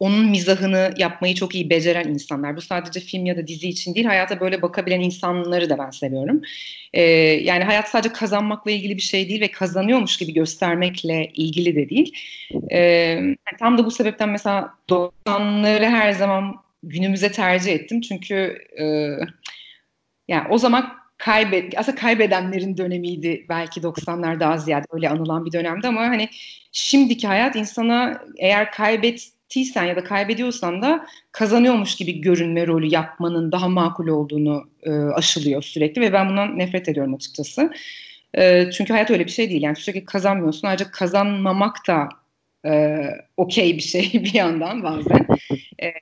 onun 0.00 0.30
mizahını 0.30 0.94
yapmayı 0.96 1.34
çok 1.34 1.54
iyi 1.54 1.70
beceren 1.70 2.08
insanlar. 2.08 2.56
Bu 2.56 2.60
sadece 2.60 3.00
film 3.00 3.26
ya 3.26 3.36
da 3.36 3.46
dizi 3.46 3.68
için 3.68 3.94
değil, 3.94 4.06
hayata 4.06 4.40
böyle 4.40 4.62
bakabilen 4.62 5.00
insanları 5.00 5.70
da 5.70 5.78
ben 5.78 5.90
seviyorum. 5.90 6.42
Ee, 6.92 7.02
yani 7.02 7.64
hayat 7.64 7.88
sadece 7.88 8.12
kazanmakla 8.12 8.70
ilgili 8.70 8.96
bir 8.96 9.02
şey 9.02 9.28
değil 9.28 9.40
ve 9.40 9.50
kazanıyormuş 9.50 10.16
gibi 10.16 10.34
göstermekle 10.34 11.30
ilgili 11.34 11.76
de 11.76 11.90
değil. 11.90 12.14
Ee, 12.72 13.20
tam 13.58 13.78
da 13.78 13.86
bu 13.86 13.90
sebepten 13.90 14.28
mesela 14.28 14.74
90'ları 14.90 15.84
her 15.84 16.12
zaman 16.12 16.56
günümüze 16.82 17.32
tercih 17.32 17.72
ettim. 17.72 18.00
Çünkü 18.00 18.58
e, 18.80 18.84
yani 20.28 20.48
o 20.50 20.58
zaman 20.58 20.98
kaybet 21.18 21.78
aslında 21.78 21.96
kaybedenlerin 21.96 22.76
dönemiydi 22.76 23.46
belki 23.48 23.80
90'lar 23.80 24.40
daha 24.40 24.58
ziyade 24.58 24.86
öyle 24.92 25.08
anılan 25.08 25.46
bir 25.46 25.52
dönemde 25.52 25.88
ama 25.88 26.00
hani 26.00 26.28
şimdiki 26.72 27.26
hayat 27.26 27.56
insana 27.56 28.22
eğer 28.38 28.72
kaybet 28.72 29.32
kaybetiysen 29.48 29.84
ya 29.84 29.96
da 29.96 30.04
kaybediyorsan 30.04 30.82
da 30.82 31.06
kazanıyormuş 31.32 31.96
gibi 31.96 32.20
görünme 32.20 32.66
rolü 32.66 32.86
yapmanın 32.86 33.52
daha 33.52 33.68
makul 33.68 34.08
olduğunu 34.08 34.70
e, 34.82 34.90
aşılıyor 34.90 35.62
sürekli 35.62 36.00
ve 36.00 36.12
ben 36.12 36.28
bundan 36.28 36.58
nefret 36.58 36.88
ediyorum 36.88 37.14
açıkçası. 37.14 37.70
E, 38.38 38.70
çünkü 38.70 38.92
hayat 38.92 39.10
öyle 39.10 39.24
bir 39.24 39.30
şey 39.30 39.50
değil. 39.50 39.62
Yani 39.62 39.76
sürekli 39.76 40.04
kazanmıyorsun. 40.04 40.68
Ayrıca 40.68 40.90
kazanmamak 40.90 41.76
da 41.88 42.08
e, 42.66 42.98
okey 43.36 43.76
bir 43.76 43.82
şey 43.82 44.10
bir 44.24 44.34
yandan 44.34 44.82
bazen. 44.82 45.26
E, 45.82 45.92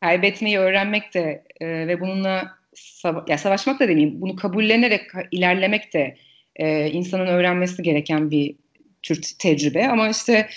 kaybetmeyi 0.00 0.58
öğrenmek 0.58 1.14
de 1.14 1.44
e, 1.60 1.66
ve 1.66 2.00
bununla 2.00 2.58
sava- 2.74 3.24
ya 3.28 3.38
savaşmak 3.38 3.80
da 3.80 3.88
demeyeyim, 3.88 4.20
bunu 4.20 4.36
kabullenerek 4.36 5.02
ilerlemek 5.30 5.94
de 5.94 6.16
e, 6.56 6.90
insanın 6.90 7.26
öğrenmesi 7.26 7.82
gereken 7.82 8.30
bir 8.30 8.54
tür 9.02 9.20
tecrübe. 9.38 9.88
Ama 9.88 10.08
işte 10.08 10.48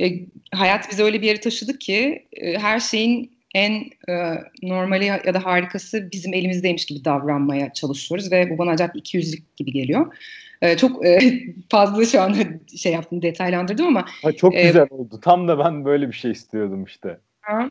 e, 0.00 0.26
hayat 0.52 0.90
bizi 0.90 1.02
öyle 1.02 1.22
bir 1.22 1.26
yere 1.26 1.40
taşıdı 1.40 1.78
ki 1.78 2.26
e, 2.32 2.58
her 2.58 2.80
şeyin 2.80 3.40
en 3.54 3.72
e, 4.08 4.14
normali 4.62 5.04
ya 5.04 5.34
da 5.34 5.44
harikası 5.44 6.08
bizim 6.12 6.34
elimizdeymiş 6.34 6.86
gibi 6.86 7.04
davranmaya 7.04 7.72
çalışıyoruz 7.72 8.32
ve 8.32 8.50
bu 8.50 8.58
bana 8.58 8.70
acayip 8.70 8.96
ikiyüzlük 8.96 9.56
gibi 9.56 9.72
geliyor. 9.72 10.16
E, 10.62 10.76
çok 10.76 11.06
e, 11.06 11.20
fazla 11.68 12.04
şu 12.04 12.20
anda 12.20 12.38
şey 12.76 12.92
yaptım 12.92 13.22
detaylandırdım 13.22 13.86
ama. 13.86 14.06
Ha, 14.22 14.32
çok 14.32 14.54
e, 14.54 14.62
güzel 14.62 14.86
oldu. 14.90 15.20
Tam 15.22 15.48
da 15.48 15.58
ben 15.58 15.84
böyle 15.84 16.08
bir 16.08 16.12
şey 16.12 16.30
istiyordum 16.30 16.84
işte. 16.84 17.18
Ha, 17.40 17.70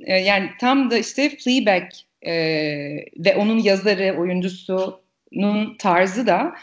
e, 0.00 0.18
yani 0.18 0.50
tam 0.60 0.90
da 0.90 0.98
işte 0.98 1.28
Fleabag 1.28 1.82
e, 2.26 2.32
ve 3.18 3.36
onun 3.36 3.58
yazarı, 3.58 4.16
oyuncusunun 4.18 5.76
tarzı 5.78 6.26
da 6.26 6.54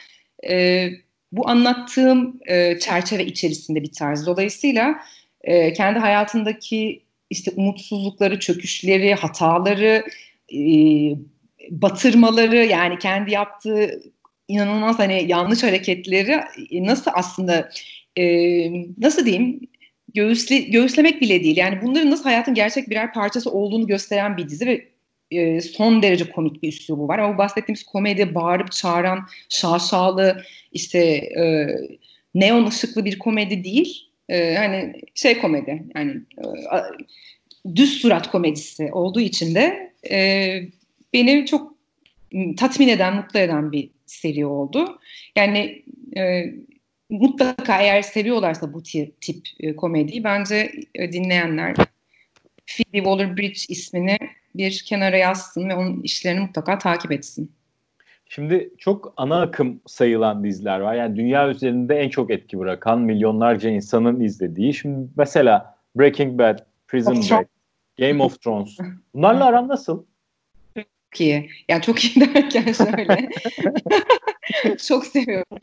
e, 0.49 0.89
bu 1.31 1.49
anlattığım 1.49 2.39
e, 2.45 2.79
çerçeve 2.79 3.25
içerisinde 3.25 3.83
bir 3.83 3.91
tarz. 3.91 4.25
Dolayısıyla 4.25 4.99
e, 5.41 5.73
kendi 5.73 5.99
hayatındaki 5.99 7.03
işte 7.29 7.51
umutsuzlukları, 7.55 8.39
çöküşleri, 8.39 9.13
hataları, 9.13 10.03
e, 10.53 10.59
batırmaları 11.69 12.65
yani 12.65 12.99
kendi 12.99 13.31
yaptığı 13.31 14.01
inanılmaz 14.47 14.99
hani 14.99 15.25
yanlış 15.27 15.63
hareketleri 15.63 16.31
e, 16.71 16.83
nasıl 16.83 17.11
aslında 17.13 17.69
e, 18.17 18.23
nasıl 18.97 19.25
diyeyim 19.25 19.59
göğüsle, 20.13 20.59
göğüslemek 20.59 21.21
bile 21.21 21.43
değil. 21.43 21.57
Yani 21.57 21.79
bunların 21.81 22.11
nasıl 22.11 22.23
hayatın 22.23 22.53
gerçek 22.53 22.89
birer 22.89 23.13
parçası 23.13 23.51
olduğunu 23.51 23.87
gösteren 23.87 24.37
bir 24.37 24.49
dizi 24.49 24.67
ve 24.67 24.87
e, 25.31 25.61
son 25.61 26.01
derece 26.01 26.29
komik 26.29 26.63
bir 26.63 26.67
üslubu 26.67 27.07
var. 27.07 27.19
Ama 27.19 27.33
bu 27.33 27.37
bahsettiğimiz 27.37 27.83
komedi 27.83 28.35
bağırıp 28.35 28.71
çağıran, 28.71 29.27
şaşalı, 29.49 30.43
işte 30.71 30.99
e, 31.39 31.67
neon 32.35 32.67
ışıklı 32.67 33.05
bir 33.05 33.19
komedi 33.19 33.63
değil. 33.63 34.09
E, 34.29 34.55
hani 34.55 35.01
şey 35.15 35.37
komedi, 35.37 35.83
yani 35.95 36.11
e, 36.11 36.45
düz 37.75 38.01
surat 38.01 38.31
komedisi 38.31 38.91
olduğu 38.91 39.19
için 39.19 39.55
de 39.55 39.93
e, 40.11 40.61
beni 41.13 41.45
çok 41.45 41.75
tatmin 42.57 42.87
eden, 42.87 43.15
mutlu 43.15 43.39
eden 43.39 43.71
bir 43.71 43.89
seri 44.05 44.45
oldu. 44.45 44.99
Yani 45.35 45.83
e, 46.17 46.45
mutlaka 47.09 47.81
eğer 47.81 48.01
seviyorlarsa 48.01 48.73
bu 48.73 48.83
tip, 48.83 49.21
tip 49.21 49.47
e, 49.59 49.75
komediyi 49.75 50.23
bence 50.23 50.71
e, 50.95 51.11
dinleyenler 51.11 51.75
Phoebe 52.67 52.97
Waller-Bridge 52.97 53.71
ismini 53.71 54.17
bir 54.59 54.83
kenara 54.85 55.17
yazsın 55.17 55.69
ve 55.69 55.75
onun 55.75 56.01
işlerini 56.01 56.39
mutlaka 56.39 56.77
takip 56.77 57.11
etsin. 57.11 57.51
Şimdi 58.25 58.71
çok 58.77 59.13
ana 59.17 59.41
akım 59.41 59.81
sayılan 59.87 60.43
diziler 60.43 60.79
var. 60.79 60.95
Yani 60.95 61.15
dünya 61.15 61.49
üzerinde 61.49 61.95
en 61.95 62.09
çok 62.09 62.31
etki 62.31 62.59
bırakan 62.59 63.01
milyonlarca 63.01 63.69
insanın 63.69 64.19
izlediği. 64.19 64.73
Şimdi 64.73 65.09
mesela 65.17 65.75
Breaking 65.95 66.39
Bad, 66.39 66.59
Prison 66.87 67.15
Break, 67.15 67.47
Game 67.99 68.23
of 68.23 68.41
Thrones. 68.41 68.77
Bunlarla 69.13 69.45
aran 69.45 69.67
nasıl? 69.67 70.05
Çok 70.75 71.21
iyi. 71.21 71.49
Yani 71.69 71.81
çok 71.81 72.05
iyi 72.05 72.33
derken 72.33 72.71
şöyle. 72.71 73.29
çok 74.87 75.05
seviyorum. 75.05 75.57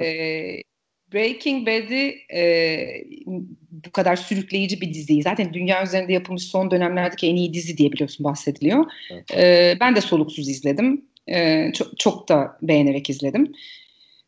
Ee, 0.00 0.62
Breaking 1.12 1.66
Bad'i 1.66 2.18
e, 2.34 2.78
bu 3.70 3.90
kadar 3.92 4.16
sürükleyici 4.16 4.80
bir 4.80 4.94
diziyi 4.94 5.22
zaten 5.22 5.54
dünya 5.54 5.84
üzerinde 5.84 6.12
yapılmış 6.12 6.42
son 6.42 6.70
dönemlerdeki 6.70 7.26
en 7.26 7.36
iyi 7.36 7.54
dizi 7.54 7.78
diye 7.78 7.92
biliyorsun 7.92 8.24
bahsediliyor. 8.24 8.86
Evet. 9.12 9.36
E, 9.36 9.76
ben 9.80 9.96
de 9.96 10.00
soluksuz 10.00 10.48
izledim. 10.48 11.04
E, 11.26 11.70
çok, 11.72 11.98
çok 11.98 12.28
da 12.28 12.58
beğenerek 12.62 13.10
izledim. 13.10 13.52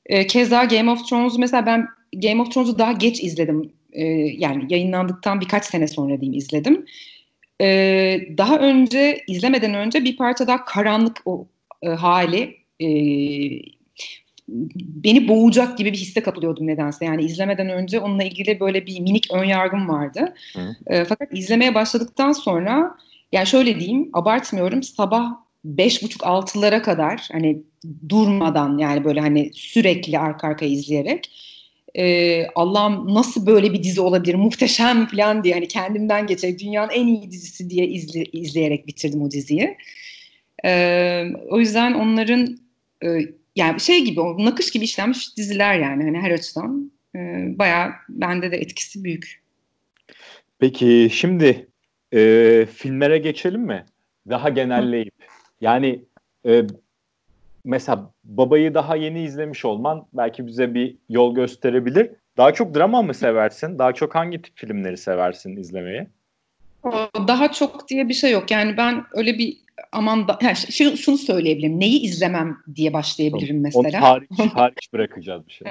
E, 0.06 0.26
keza 0.26 0.64
Game 0.64 0.90
of 0.90 1.08
Thrones'u 1.08 1.38
mesela 1.38 1.66
ben 1.66 1.86
Game 2.12 2.42
of 2.42 2.52
Thrones'u 2.52 2.78
daha 2.78 2.92
geç 2.92 3.22
izledim. 3.22 3.72
E, 3.92 4.04
yani 4.38 4.64
yayınlandıktan 4.68 5.40
birkaç 5.40 5.64
sene 5.64 5.88
sonra 5.88 6.20
diyeyim 6.20 6.38
izledim. 6.38 6.86
E, 7.60 7.66
daha 8.38 8.58
önce 8.58 9.24
izlemeden 9.26 9.74
önce 9.74 10.04
bir 10.04 10.16
parça 10.16 10.46
daha 10.46 10.64
karanlık 10.64 11.16
o 11.24 11.46
e, 11.82 11.88
hali 11.88 12.56
e, 12.80 12.88
beni 15.04 15.28
boğacak 15.28 15.78
gibi 15.78 15.92
bir 15.92 15.98
hisse 15.98 16.22
kapılıyordum 16.22 16.66
nedense. 16.66 17.04
Yani 17.04 17.24
izlemeden 17.24 17.68
önce 17.68 18.00
onunla 18.00 18.24
ilgili 18.24 18.60
böyle 18.60 18.86
bir 18.86 19.00
minik 19.00 19.30
ön 19.32 19.44
yargım 19.44 19.88
vardı. 19.88 20.34
E, 20.86 21.04
fakat 21.04 21.28
izlemeye 21.32 21.74
başladıktan 21.74 22.32
sonra 22.32 22.96
yani 23.32 23.46
şöyle 23.46 23.80
diyeyim 23.80 24.10
abartmıyorum 24.12 24.82
sabah 24.82 25.30
beş 25.64 26.02
buçuk 26.02 26.26
altılara 26.26 26.82
kadar 26.82 27.28
hani 27.32 27.62
durmadan 28.08 28.78
yani 28.78 29.04
böyle 29.04 29.20
hani 29.20 29.50
sürekli 29.54 30.18
arka 30.18 30.48
arkaya 30.48 30.70
izleyerek 30.70 31.30
e, 31.94 32.46
Allah'ım 32.54 33.14
nasıl 33.14 33.46
böyle 33.46 33.72
bir 33.72 33.82
dizi 33.82 34.00
olabilir 34.00 34.34
muhteşem 34.34 35.06
falan 35.06 35.44
diye 35.44 35.54
hani 35.54 35.68
kendimden 35.68 36.26
geçerek 36.26 36.58
dünyanın 36.58 36.90
en 36.90 37.06
iyi 37.06 37.30
dizisi 37.30 37.70
diye 37.70 37.86
izle, 37.86 38.24
izleyerek 38.24 38.86
bitirdim 38.86 39.22
o 39.22 39.30
diziyi. 39.30 39.76
E, 40.64 41.24
o 41.50 41.58
yüzden 41.58 41.94
onların 41.94 42.58
e, 43.04 43.08
yani 43.56 43.80
şey 43.80 44.04
gibi 44.04 44.20
nakış 44.20 44.70
gibi 44.70 44.84
işlenmiş 44.84 45.36
diziler 45.36 45.74
yani 45.74 46.04
hani 46.04 46.18
her 46.18 46.30
açıdan 46.30 46.92
e, 47.14 47.18
bayağı 47.58 47.90
bende 48.08 48.52
de 48.52 48.56
etkisi 48.56 49.04
büyük. 49.04 49.42
Peki 50.58 51.08
şimdi 51.12 51.68
e, 52.12 52.66
filmlere 52.74 53.18
geçelim 53.18 53.60
mi? 53.60 53.84
Daha 54.28 54.48
genelleyip. 54.48 55.14
Yani 55.60 56.04
e, 56.46 56.62
mesela 57.64 58.12
babayı 58.24 58.74
daha 58.74 58.96
yeni 58.96 59.22
izlemiş 59.22 59.64
olman 59.64 60.06
belki 60.12 60.46
bize 60.46 60.74
bir 60.74 60.96
yol 61.08 61.34
gösterebilir. 61.34 62.10
Daha 62.36 62.54
çok 62.54 62.74
drama 62.74 63.02
mı 63.02 63.14
seversin? 63.14 63.78
Daha 63.78 63.92
çok 63.92 64.14
hangi 64.14 64.42
tip 64.42 64.56
filmleri 64.56 64.96
seversin 64.96 65.56
izlemeyi? 65.56 66.06
Daha 67.28 67.52
çok 67.52 67.88
diye 67.88 68.08
bir 68.08 68.14
şey 68.14 68.32
yok. 68.32 68.50
Yani 68.50 68.76
ben 68.76 69.04
öyle 69.12 69.38
bir 69.38 69.56
aman 69.92 70.28
da, 70.28 70.38
yani 70.42 70.56
şunu, 70.56 70.96
şunu 70.96 71.18
söyleyebilirim. 71.18 71.80
Neyi 71.80 72.00
izlemem 72.00 72.56
diye 72.74 72.92
başlayabilirim 72.92 73.60
mesela. 73.60 73.98
Onu 73.98 74.06
hariç, 74.06 74.30
hariç 74.54 74.92
bırakacağız 74.92 75.42
bir 75.46 75.52
şey. 75.52 75.66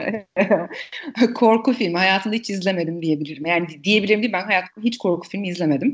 korku 1.35 1.73
filmi. 1.73 1.97
Hayatımda 1.97 2.35
hiç 2.35 2.49
izlemedim 2.49 3.01
diyebilirim. 3.01 3.45
Yani 3.45 3.67
diyebilirim 3.83 4.21
değil 4.21 4.33
ben 4.33 4.45
hayatımda 4.45 4.87
hiç 4.87 4.97
korku 4.97 5.29
filmi 5.29 5.47
izlemedim. 5.47 5.93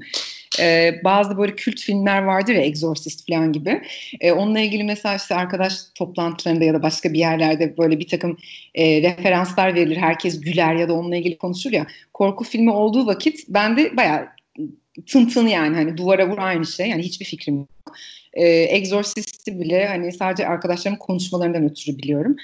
Ee, 0.60 1.02
bazı 1.04 1.38
böyle 1.38 1.56
kült 1.56 1.80
filmler 1.80 2.24
vardır 2.24 2.54
ya 2.54 2.62
Exorcist 2.62 3.30
falan 3.30 3.54
gibi. 3.54 3.82
Ee, 4.22 4.32
onunla 4.32 4.60
ilgili 4.60 4.84
mesela 4.84 5.16
işte 5.16 5.36
arkadaş 5.36 5.74
toplantılarında 5.96 6.64
ya 6.64 6.74
da 6.74 6.84
başka 6.84 7.14
bir 7.14 7.20
yerlerde 7.20 7.78
böyle 7.78 8.00
bir 8.00 8.08
takım 8.08 8.38
e, 8.76 9.02
referanslar 9.02 9.76
verilir. 9.76 9.98
Herkes 9.98 10.42
güler 10.42 10.76
ya 10.76 10.90
da 10.90 10.94
onunla 10.94 11.16
ilgili 11.16 11.38
konuşur 11.38 11.72
ya. 11.72 11.88
Korku 12.14 12.44
filmi 12.44 12.72
olduğu 12.72 13.06
vakit 13.08 13.40
ben 13.50 13.78
de 13.78 13.98
bayağı 13.98 14.28
tın 15.02 15.26
tın 15.26 15.48
yani 15.48 15.76
hani 15.76 15.98
duvara 15.98 16.30
vur 16.30 16.38
aynı 16.38 16.66
şey. 16.66 16.90
Yani 16.90 17.04
hiçbir 17.04 17.26
fikrim 17.26 17.56
yok. 17.56 17.96
Ee, 18.34 18.48
Exorcist'i 18.48 19.60
bile 19.60 19.88
hani 19.88 20.12
sadece 20.12 20.48
arkadaşlarımın 20.48 21.00
konuşmalarından 21.00 21.70
ötürü 21.70 21.98
biliyorum. 21.98 22.36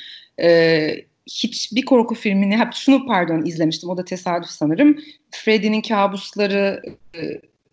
Ee, 0.41 0.95
hiçbir 1.27 1.85
korku 1.85 2.15
filmini, 2.15 2.57
hep 2.57 2.73
şunu 2.73 3.05
pardon 3.05 3.45
izlemiştim 3.45 3.89
o 3.89 3.97
da 3.97 4.05
tesadüf 4.05 4.49
sanırım. 4.49 4.99
Freddy'nin 5.31 5.81
kabusları 5.81 6.81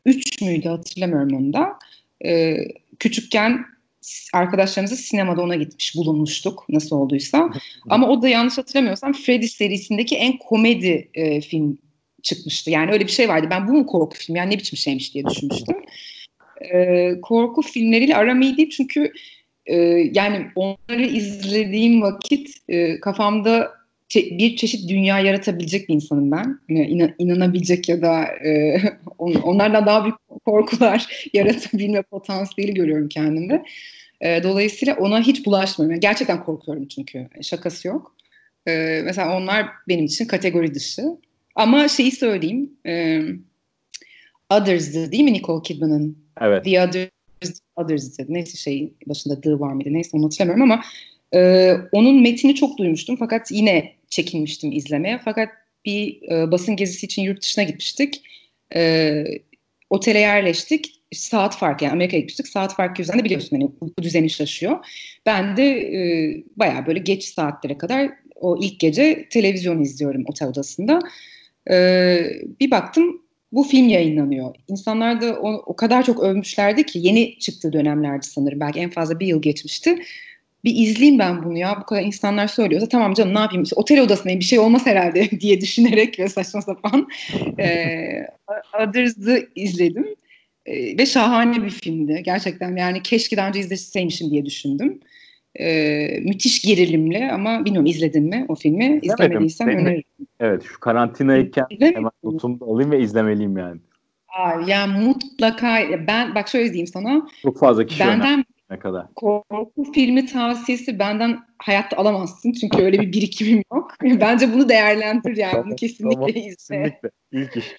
3 0.06 0.42
e, 0.42 0.44
müydü 0.44 0.68
hatırlamıyorum 0.68 1.37
onu 1.37 1.52
da. 1.52 1.78
E, 2.25 2.56
küçükken 2.99 3.64
arkadaşlarımızla 4.32 4.97
sinemada 4.97 5.42
ona 5.42 5.54
gitmiş 5.54 5.97
bulunmuştuk 5.97 6.64
nasıl 6.68 6.97
olduysa. 6.97 7.50
Ama 7.88 8.08
o 8.08 8.23
da 8.23 8.28
yanlış 8.28 8.58
hatırlamıyorsam 8.58 9.12
Freddy 9.12 9.47
serisindeki 9.47 10.16
en 10.16 10.38
komedi 10.38 11.08
e, 11.14 11.40
film 11.40 11.78
çıkmıştı. 12.22 12.70
Yani 12.70 12.92
öyle 12.92 13.06
bir 13.06 13.12
şey 13.12 13.28
vardı. 13.28 13.46
Ben 13.50 13.68
bu 13.68 13.72
mu 13.72 13.87
korku 13.87 14.16
filmi? 14.16 14.38
Yani 14.38 14.50
ne 14.50 14.58
biçim 14.58 14.76
şeymiş 14.78 15.14
diye 15.14 15.25
düşünmüştüm. 15.25 15.76
E, 16.72 17.10
korku 17.22 17.62
filmleriyle 17.62 18.16
aram 18.16 18.42
iyi 18.42 18.57
değil 18.57 18.70
çünkü 18.70 19.12
e, 19.66 19.76
yani 20.14 20.46
onları 20.54 21.07
izlediğim 21.07 22.02
vakit 22.02 22.50
e, 22.68 23.00
kafamda 23.00 23.70
bir 24.14 24.57
çeşit 24.57 24.88
dünya 24.88 25.20
yaratabilecek 25.20 25.88
bir 25.88 25.94
insanım 25.94 26.31
ben. 26.31 26.61
İnan- 26.68 27.14
inanabilecek 27.18 27.88
ya 27.88 28.02
da 28.02 28.24
e, 28.24 28.81
on- 29.18 29.35
onlardan 29.35 29.87
daha 29.87 30.04
büyük 30.04 30.16
korkular 30.44 31.07
yaratabilme 31.35 32.02
potansiyeli 32.02 32.74
görüyorum 32.74 33.09
kendimde. 33.09 33.62
E, 34.20 34.42
dolayısıyla 34.42 34.96
ona 34.96 35.20
hiç 35.20 35.46
bulaşmıyorum. 35.46 35.92
Yani 35.92 36.00
gerçekten 36.00 36.44
korkuyorum 36.44 36.88
çünkü. 36.88 37.28
Şakası 37.42 37.88
yok. 37.88 38.16
E, 38.68 39.00
mesela 39.04 39.37
onlar 39.37 39.66
benim 39.88 40.04
için 40.04 40.24
kategori 40.24 40.74
dışı. 40.74 41.02
Ama 41.59 41.88
şeyi 41.88 42.12
söyleyeyim. 42.12 42.71
E, 42.87 43.21
Others'dı 44.51 45.12
değil 45.12 45.25
mi 45.25 45.33
Nicole 45.33 45.62
Kidman'ın? 45.62 46.18
Evet. 46.40 46.64
The 46.64 46.83
Others, 46.83 47.61
Others'dı. 47.77 48.25
Neyse 48.29 48.57
şey 48.59 48.92
başında 49.07 49.40
The 49.40 49.61
var 49.61 49.73
mıydı? 49.73 49.88
Neyse 49.92 50.11
onu 50.12 50.25
hatırlamıyorum 50.25 50.62
ama 50.62 50.83
e, 51.35 51.73
onun 51.92 52.23
metini 52.23 52.55
çok 52.55 52.79
duymuştum. 52.79 53.16
Fakat 53.16 53.51
yine 53.51 53.92
çekinmiştim 54.09 54.73
izlemeye. 54.73 55.21
Fakat 55.25 55.49
bir 55.85 56.23
e, 56.31 56.51
basın 56.51 56.77
gezisi 56.77 57.07
için 57.07 57.23
yurt 57.23 57.42
dışına 57.42 57.64
gitmiştik. 57.64 58.23
E, 58.75 59.25
otele 59.90 60.18
yerleştik. 60.18 60.94
Saat 61.12 61.57
farkı 61.57 61.85
yani 61.85 61.92
Amerika'ya 61.92 62.21
gitmiştik. 62.21 62.49
Saat 62.49 62.77
farkı 62.77 63.03
yüzünden 63.03 63.21
de 63.21 63.25
biliyorsun 63.25 63.57
hani 63.57 63.71
uyku 63.81 64.03
düzeni 64.03 64.31
şaşıyor. 64.31 64.87
Ben 65.27 65.57
de 65.57 65.64
e, 65.81 66.01
bayağı 66.57 66.87
böyle 66.87 66.99
geç 66.99 67.25
saatlere 67.25 67.79
kadar 67.79 68.11
o 68.35 68.59
ilk 68.62 68.81
gece 68.81 69.29
televizyon 69.31 69.83
izliyorum 69.83 70.25
otel 70.27 70.49
odasında. 70.49 71.01
Ee, 71.70 72.31
bir 72.61 72.70
baktım 72.70 73.22
bu 73.52 73.62
film 73.62 73.88
yayınlanıyor. 73.88 74.54
İnsanlar 74.68 75.20
da 75.20 75.40
o, 75.40 75.52
o 75.66 75.76
kadar 75.76 76.02
çok 76.02 76.22
övmüşlerdi 76.22 76.87
ki 76.87 76.98
yeni 77.02 77.38
çıktığı 77.38 77.72
dönemlerdi 77.72 78.26
sanırım. 78.26 78.61
Belki 78.61 78.81
en 78.81 78.90
fazla 78.90 79.20
bir 79.20 79.26
yıl 79.26 79.42
geçmişti. 79.42 79.98
Bir 80.64 80.74
izleyeyim 80.76 81.18
ben 81.18 81.44
bunu 81.44 81.59
ya. 81.59 81.78
Bu 81.81 81.87
kadar 81.87 82.02
insanlar 82.02 82.46
söylüyorsa 82.48 82.88
tamam 82.88 83.14
canım 83.14 83.35
ne 83.35 83.38
yapayım? 83.38 83.62
İşte 83.62 83.76
otel 83.76 84.00
odasındayım 84.00 84.40
bir 84.40 84.44
şey 84.44 84.59
olmaz 84.59 84.87
herhalde 84.87 85.31
diye 85.40 85.61
düşünerek 85.61 86.18
ve 86.18 86.28
saçma 86.28 86.62
sapan 86.62 87.09
e, 87.59 87.96
Others'ı 88.83 89.48
izledim. 89.54 90.07
E, 90.66 90.98
ve 90.98 91.07
şahane 91.07 91.62
bir 91.64 91.70
filmdi. 91.70 92.22
Gerçekten 92.24 92.76
yani 92.76 93.02
keşke 93.02 93.37
daha 93.37 93.48
önce 93.48 93.61
izleseymişim 93.61 94.31
diye 94.31 94.46
düşündüm. 94.46 95.00
E, 95.61 96.21
müthiş 96.21 96.62
gerilimli 96.62 97.31
ama 97.33 97.64
bilmiyorum 97.64 97.87
izledin 97.87 98.25
mi 98.25 98.47
o 98.49 98.55
filmi? 98.55 98.99
İzlemediysen 99.03 99.68
öneririm. 99.68 100.05
Evet 100.40 100.62
şu 100.62 100.81
karantinayken 100.81 101.66
hemen 101.81 102.11
notumu 102.23 102.59
alayım 102.73 102.90
ve 102.90 103.01
izlemeliyim 103.01 103.57
yani. 103.57 103.81
Aa, 104.38 104.53
yani 104.66 105.05
mutlaka 105.05 105.79
ben 106.07 106.35
bak 106.35 106.49
şöyle 106.49 106.68
diyeyim 106.68 106.87
sana. 106.87 107.29
Çok 107.42 107.59
fazla 107.59 107.87
kişi 107.87 108.01
benden 108.01 108.44
ne 108.71 108.79
kadar. 108.79 109.07
Korku 109.14 109.92
filmi 109.94 110.27
tavsiyesi 110.27 110.99
benden 110.99 111.38
hayatta 111.59 111.97
alamazsın 111.97 112.53
çünkü 112.53 112.83
öyle 112.83 113.01
bir 113.01 113.12
birikimim 113.12 113.62
yok. 113.73 113.94
Bence 114.03 114.53
bunu 114.53 114.68
değerlendir 114.68 115.37
yani 115.37 115.64
bunu 115.66 115.77
kesinlikle 115.77 116.16
tamam, 116.16 116.29
izle. 116.29 116.83
Kesinlikle 116.83 117.11
ilk 117.33 117.57
iş. 117.57 117.77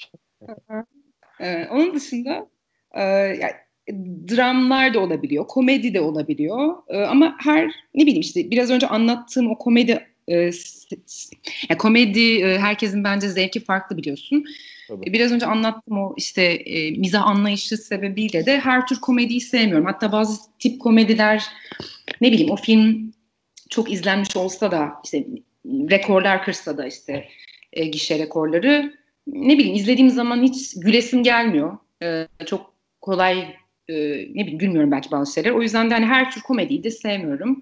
ee, 1.39 1.67
onun 1.71 1.95
dışında 1.95 2.47
e, 2.93 3.03
yani, 3.03 3.53
dramlar 4.35 4.93
da 4.93 4.99
olabiliyor, 4.99 5.47
komedi 5.47 5.93
de 5.93 6.01
olabiliyor. 6.01 6.73
E, 6.87 6.97
ama 6.97 7.35
her 7.39 7.71
ne 7.95 8.01
bileyim 8.01 8.21
işte 8.21 8.51
biraz 8.51 8.69
önce 8.69 8.87
anlattığım 8.87 9.51
o 9.51 9.57
komedi 9.57 10.07
e, 10.27 10.51
komedi 11.77 12.41
e, 12.41 12.59
herkesin 12.59 13.03
bence 13.03 13.29
zevki 13.29 13.59
farklı 13.59 13.97
biliyorsun. 13.97 14.45
Tabii. 14.87 15.13
Biraz 15.13 15.31
önce 15.31 15.45
anlattım 15.45 15.97
o 15.97 16.13
işte 16.17 16.43
e, 16.43 16.91
mizah 16.91 17.27
anlayışı 17.27 17.77
sebebiyle 17.77 18.45
de 18.45 18.59
her 18.59 18.87
tür 18.87 19.01
komediyi 19.01 19.41
sevmiyorum. 19.41 19.85
Hatta 19.85 20.11
bazı 20.11 20.39
tip 20.59 20.81
komediler 20.81 21.43
ne 22.21 22.31
bileyim 22.31 22.51
o 22.51 22.55
film 22.55 23.11
çok 23.69 23.91
izlenmiş 23.91 24.35
olsa 24.35 24.71
da 24.71 24.93
işte 25.03 25.27
rekorlar 25.65 26.43
kırsa 26.43 26.77
da 26.77 26.87
işte 26.87 27.27
e, 27.73 27.85
gişe 27.85 28.19
rekorları 28.19 28.93
ne 29.27 29.57
bileyim 29.57 29.75
izlediğim 29.75 30.09
zaman 30.09 30.43
hiç 30.43 30.73
gülesim 30.79 31.23
gelmiyor. 31.23 31.77
E, 32.03 32.27
çok 32.45 32.73
kolay 33.01 33.55
e, 33.89 33.93
ne 34.33 34.41
bileyim 34.41 34.57
gülmüyorum 34.57 34.91
belki 34.91 35.11
bazı 35.11 35.33
şeyler. 35.33 35.51
O 35.51 35.61
yüzden 35.61 35.89
de 35.89 35.93
hani 35.93 36.05
her 36.05 36.31
tür 36.31 36.41
komediyi 36.41 36.83
de 36.83 36.91
sevmiyorum. 36.91 37.61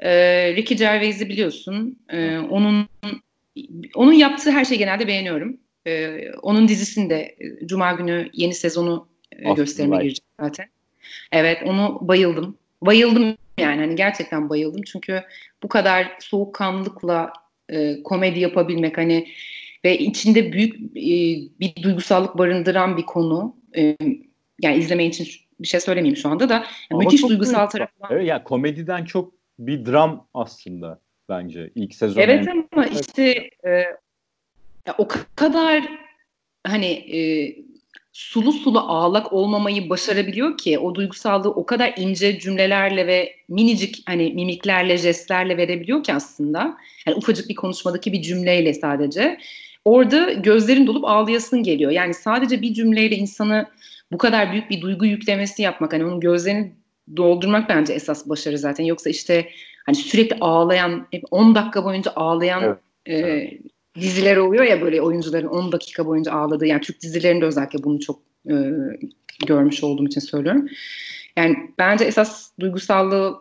E, 0.00 0.10
Ricky 0.56 0.78
Gervais'i 0.78 1.28
biliyorsun. 1.28 1.98
E, 2.08 2.38
onun 2.38 2.88
onun 3.94 4.12
yaptığı 4.12 4.50
her 4.50 4.64
şeyi 4.64 4.78
genelde 4.78 5.06
beğeniyorum. 5.06 5.56
E, 5.86 6.24
onun 6.42 6.68
dizisini 6.68 7.10
de 7.10 7.36
e, 7.40 7.66
Cuma 7.66 7.92
günü 7.92 8.30
yeni 8.32 8.54
sezonu 8.54 9.08
e, 9.32 9.52
gösterime 9.52 10.02
girecek 10.02 10.24
zaten. 10.40 10.66
Evet 11.32 11.58
onu 11.66 11.98
bayıldım. 12.02 12.58
Bayıldım 12.82 13.36
yani 13.58 13.80
hani 13.80 13.96
gerçekten 13.96 14.48
bayıldım. 14.48 14.82
Çünkü 14.82 15.22
bu 15.62 15.68
kadar 15.68 16.16
soğukkanlılıkla 16.20 17.32
e, 17.68 18.02
komedi 18.02 18.40
yapabilmek 18.40 18.98
hani 18.98 19.28
ve 19.84 19.98
içinde 19.98 20.52
büyük 20.52 20.74
e, 20.96 21.10
bir 21.60 21.82
duygusallık 21.82 22.38
barındıran 22.38 22.96
bir 22.96 23.06
konu. 23.06 23.56
E, 23.76 23.96
yani 24.62 24.76
izleme 24.76 25.06
için 25.06 25.28
bir 25.62 25.68
şey 25.68 25.80
söylemeyeyim 25.80 26.16
şu 26.16 26.28
anda 26.28 26.48
da. 26.48 26.64
Yani 26.90 27.04
müthiş 27.04 27.22
duygusal 27.22 27.66
tarafı 27.66 27.92
var. 28.00 28.10
Evet 28.10 28.26
ya 28.26 28.44
komediden 28.44 29.04
çok 29.04 29.32
bir 29.58 29.86
dram 29.86 30.26
aslında 30.34 31.00
bence 31.28 31.70
ilk 31.74 31.94
sezon. 31.94 32.20
Evet 32.20 32.48
ama 32.72 32.86
işte 32.86 33.50
e, 33.64 33.70
ya 34.86 34.94
o 34.98 35.08
kadar 35.36 35.82
hani 36.66 36.86
e, 36.86 37.20
sulu 38.12 38.52
sulu 38.52 38.78
ağlak 38.78 39.32
olmamayı 39.32 39.90
başarabiliyor 39.90 40.58
ki 40.58 40.78
o 40.78 40.94
duygusallığı 40.94 41.50
o 41.50 41.66
kadar 41.66 41.94
ince 41.96 42.38
cümlelerle 42.38 43.06
ve 43.06 43.36
minicik 43.48 44.02
hani 44.06 44.32
mimiklerle, 44.32 44.96
jestlerle 44.96 45.56
verebiliyor 45.56 46.04
ki 46.04 46.14
aslında. 46.14 46.76
Yani 47.06 47.16
ufacık 47.16 47.48
bir 47.48 47.54
konuşmadaki 47.54 48.12
bir 48.12 48.22
cümleyle 48.22 48.74
sadece. 48.74 49.38
Orada 49.84 50.32
gözlerin 50.32 50.86
dolup 50.86 51.04
ağlayasın 51.04 51.62
geliyor. 51.62 51.90
Yani 51.90 52.14
sadece 52.14 52.62
bir 52.62 52.74
cümleyle 52.74 53.16
insanı 53.16 53.66
bu 54.12 54.18
kadar 54.18 54.52
büyük 54.52 54.70
bir 54.70 54.80
duygu 54.80 55.06
yüklemesi 55.06 55.62
yapmak 55.62 55.92
hani 55.92 56.04
onun 56.04 56.20
gözlerini 56.20 56.72
doldurmak 57.16 57.68
bence 57.68 57.92
esas 57.92 58.28
başarı 58.28 58.58
zaten. 58.58 58.84
Yoksa 58.84 59.10
işte 59.10 59.48
hani 59.86 59.96
sürekli 59.96 60.36
ağlayan, 60.40 61.08
10 61.30 61.54
dakika 61.54 61.84
boyunca 61.84 62.12
ağlayan 62.16 62.62
evet. 62.64 62.78
E, 63.06 63.14
evet. 63.14 63.60
diziler 64.00 64.36
oluyor 64.36 64.64
ya 64.64 64.80
böyle 64.80 65.02
oyuncuların 65.02 65.46
10 65.46 65.72
dakika 65.72 66.06
boyunca 66.06 66.32
ağladığı. 66.32 66.66
Yani 66.66 66.80
Türk 66.80 67.00
dizilerinde 67.00 67.44
özellikle 67.44 67.82
bunu 67.82 68.00
çok 68.00 68.18
e, 68.50 68.54
görmüş 69.46 69.84
olduğum 69.84 70.06
için 70.06 70.20
söylüyorum. 70.20 70.68
Yani 71.36 71.56
bence 71.78 72.04
esas 72.04 72.50
duygusallığı 72.60 73.36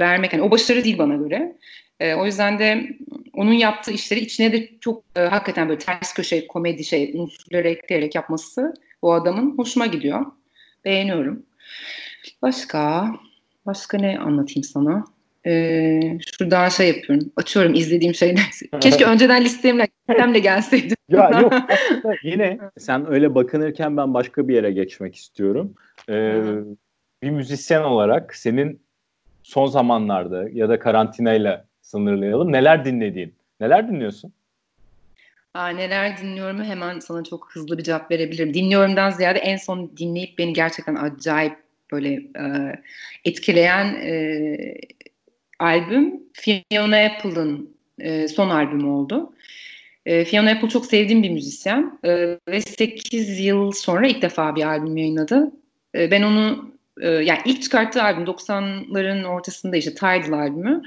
vermek, 0.00 0.32
hani 0.32 0.42
o 0.42 0.50
başarı 0.50 0.84
değil 0.84 0.98
bana 0.98 1.16
göre. 1.16 1.56
E, 2.00 2.14
o 2.14 2.26
yüzden 2.26 2.58
de 2.58 2.88
onun 3.32 3.52
yaptığı 3.52 3.92
işleri 3.92 4.20
içine 4.20 4.52
de 4.52 4.68
çok 4.80 5.04
e, 5.16 5.20
hakikaten 5.20 5.68
böyle 5.68 5.78
ters 5.78 6.14
köşe 6.14 6.46
komedi 6.46 6.84
şey 6.84 7.12
unsurları 7.14 7.68
ekleyerek 7.68 8.14
yapması 8.14 8.74
bu 9.02 9.12
adamın 9.12 9.58
hoşuma 9.58 9.86
gidiyor. 9.86 10.26
Beğeniyorum. 10.84 11.42
Başka 12.42 13.08
başka 13.66 13.98
ne 13.98 14.18
anlatayım 14.18 14.64
sana? 14.64 15.04
Ee, 15.46 16.18
şuradan 16.32 16.68
şey 16.68 16.88
yapıyorum. 16.88 17.32
Açıyorum 17.36 17.74
izlediğim 17.74 18.14
şeyler. 18.14 18.50
Keşke 18.80 19.04
önceden 19.04 19.44
listemle, 19.44 19.88
listemle 20.10 20.38
gelseydim. 20.38 20.96
ya 21.08 21.30
yok 21.40 21.52
yine 22.22 22.58
sen 22.78 23.12
öyle 23.12 23.34
bakınırken 23.34 23.96
ben 23.96 24.14
başka 24.14 24.48
bir 24.48 24.54
yere 24.54 24.70
geçmek 24.70 25.14
istiyorum. 25.14 25.74
Ee, 26.08 26.42
bir 27.22 27.30
müzisyen 27.30 27.82
olarak 27.82 28.36
senin 28.36 28.80
son 29.42 29.66
zamanlarda 29.66 30.48
ya 30.52 30.68
da 30.68 30.78
karantinayla 30.78 31.64
sınırlayalım. 31.82 32.52
Neler 32.52 32.84
dinlediğin? 32.84 33.34
Neler 33.60 33.88
dinliyorsun? 33.88 34.32
Aa, 35.54 35.68
neler 35.68 36.18
dinliyorum 36.18 36.64
hemen 36.64 36.98
sana 36.98 37.24
çok 37.24 37.50
hızlı 37.52 37.78
bir 37.78 37.82
cevap 37.82 38.10
verebilirim. 38.10 38.54
Dinliyorumdan 38.54 39.10
ziyade 39.10 39.38
en 39.38 39.56
son 39.56 39.96
dinleyip 39.96 40.38
beni 40.38 40.52
gerçekten 40.52 40.94
acayip 40.94 41.56
böyle 41.92 42.12
e, 42.14 42.74
etkileyen 43.24 43.84
e, 43.94 44.56
albüm 45.58 46.20
Fiona 46.32 46.96
Apple'ın 46.96 47.76
e, 47.98 48.28
son 48.28 48.50
albümü 48.50 48.86
oldu. 48.86 49.32
E, 50.06 50.24
Fiona 50.24 50.50
Apple 50.50 50.68
çok 50.68 50.86
sevdiğim 50.86 51.22
bir 51.22 51.30
müzisyen 51.30 51.98
e, 52.04 52.38
ve 52.48 52.60
8 52.60 53.40
yıl 53.40 53.72
sonra 53.72 54.06
ilk 54.06 54.22
defa 54.22 54.56
bir 54.56 54.64
albüm 54.64 54.96
yayınladı. 54.96 55.52
E, 55.94 56.10
ben 56.10 56.22
onu 56.22 56.72
e, 57.00 57.08
yani 57.08 57.38
ilk 57.44 57.62
çıkarttığı 57.62 58.02
albüm 58.02 58.24
90'ların 58.24 59.24
ortasında 59.24 59.76
işte 59.76 59.94
Tidal 59.94 60.32
albümü. 60.32 60.82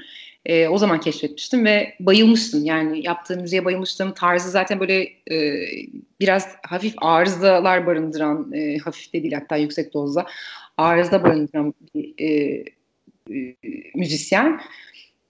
E, 0.46 0.68
o 0.68 0.78
zaman 0.78 1.00
keşfetmiştim 1.00 1.64
ve 1.64 1.94
bayılmıştım. 2.00 2.64
Yani 2.64 3.06
yaptığı 3.06 3.36
müziğe 3.36 3.64
bayılmıştım. 3.64 4.14
Tarzı 4.14 4.50
zaten 4.50 4.80
böyle 4.80 5.02
e, 5.30 5.66
biraz 6.20 6.48
hafif 6.62 6.94
arızalar 6.98 7.86
barındıran, 7.86 8.52
e, 8.52 8.78
hafif 8.78 9.12
de 9.12 9.22
değil 9.22 9.34
hatta 9.34 9.56
yüksek 9.56 9.94
dozda 9.94 10.26
arıza 10.76 11.22
barındıran 11.22 11.74
bir 11.94 12.14
e, 12.18 12.64
e, 13.30 13.54
müzisyen. 13.94 14.60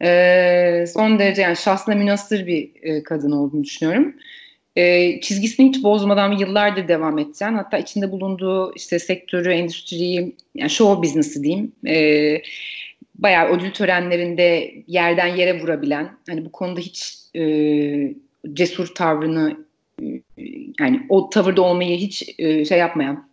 E, 0.03 0.85
son 0.89 1.19
derece 1.19 1.43
yani 1.43 1.57
şahsına 1.57 1.95
münasır 1.95 2.47
bir 2.47 2.71
e, 2.83 3.03
kadın 3.03 3.33
olduğunu 3.33 3.65
düşünüyorum. 3.65 4.15
E, 4.77 5.21
çizgisini 5.21 5.69
hiç 5.69 5.83
bozmadan 5.83 6.33
yıllardır 6.39 6.89
devam 6.89 7.19
edeceğim. 7.19 7.55
Hatta 7.55 7.79
içinde 7.79 8.13
bulunduğu 8.13 8.75
işte 8.75 8.99
sektörü, 8.99 9.53
endüstriyi, 9.53 10.37
yani 10.55 10.71
show 10.71 11.03
business'ı 11.03 11.43
diyeyim. 11.43 11.73
E, 11.87 12.43
bayağı 13.23 13.49
ödül 13.49 13.71
törenlerinde 13.71 14.75
yerden 14.87 15.27
yere 15.27 15.63
vurabilen, 15.63 16.11
hani 16.29 16.45
bu 16.45 16.53
konuda 16.53 16.81
hiç 16.81 17.19
e, 17.37 17.43
cesur 18.53 18.87
tavrını 18.87 19.57
yani 20.81 21.07
o 21.09 21.31
tavırda 21.31 21.63
olmayı 21.63 21.97
hiç 21.97 22.35
e, 22.39 22.65
şey 22.65 22.79
yapmayan, 22.79 23.29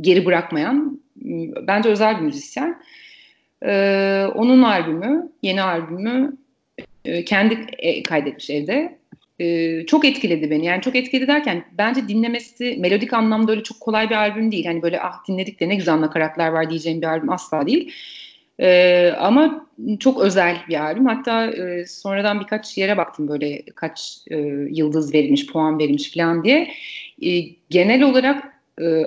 geri 0.00 0.26
bırakmayan 0.26 1.00
bence 1.66 1.88
özel 1.88 2.16
bir 2.16 2.22
müzisyen. 2.22 2.82
E, 3.66 3.72
onun 4.34 4.62
albümü, 4.62 5.32
yeni 5.42 5.62
albümü 5.62 6.36
e, 7.04 7.24
kendi 7.24 7.66
e, 7.78 8.02
kaydetmiş 8.02 8.50
evde. 8.50 8.98
E, 9.38 9.86
çok 9.86 10.04
etkiledi 10.04 10.50
beni. 10.50 10.66
Yani 10.66 10.82
çok 10.82 10.96
etkiledi 10.96 11.26
derken 11.26 11.64
bence 11.78 12.08
dinlemesi 12.08 12.76
melodik 12.78 13.12
anlamda 13.12 13.52
öyle 13.52 13.62
çok 13.62 13.80
kolay 13.80 14.10
bir 14.10 14.14
albüm 14.14 14.52
değil. 14.52 14.66
Hani 14.66 14.82
böyle 14.82 15.00
ah 15.00 15.28
dinledik 15.28 15.60
de 15.60 15.68
ne 15.68 15.74
güzel 15.74 16.00
nakaratlar 16.00 16.48
var 16.48 16.70
diyeceğim 16.70 17.02
bir 17.02 17.06
albüm 17.06 17.32
asla 17.32 17.66
değil. 17.66 17.92
E, 18.60 19.10
ama 19.18 19.66
çok 20.00 20.20
özel 20.20 20.56
bir 20.68 20.84
albüm. 20.84 21.06
Hatta 21.06 21.46
e, 21.46 21.86
sonradan 21.86 22.40
birkaç 22.40 22.78
yere 22.78 22.96
baktım 22.96 23.28
böyle 23.28 23.62
kaç 23.74 24.18
e, 24.30 24.36
yıldız 24.70 25.14
verilmiş, 25.14 25.46
puan 25.46 25.78
verilmiş 25.78 26.12
falan 26.14 26.44
diye. 26.44 26.70
E, 27.22 27.40
genel 27.70 28.02
olarak 28.02 28.44
e, 28.82 29.02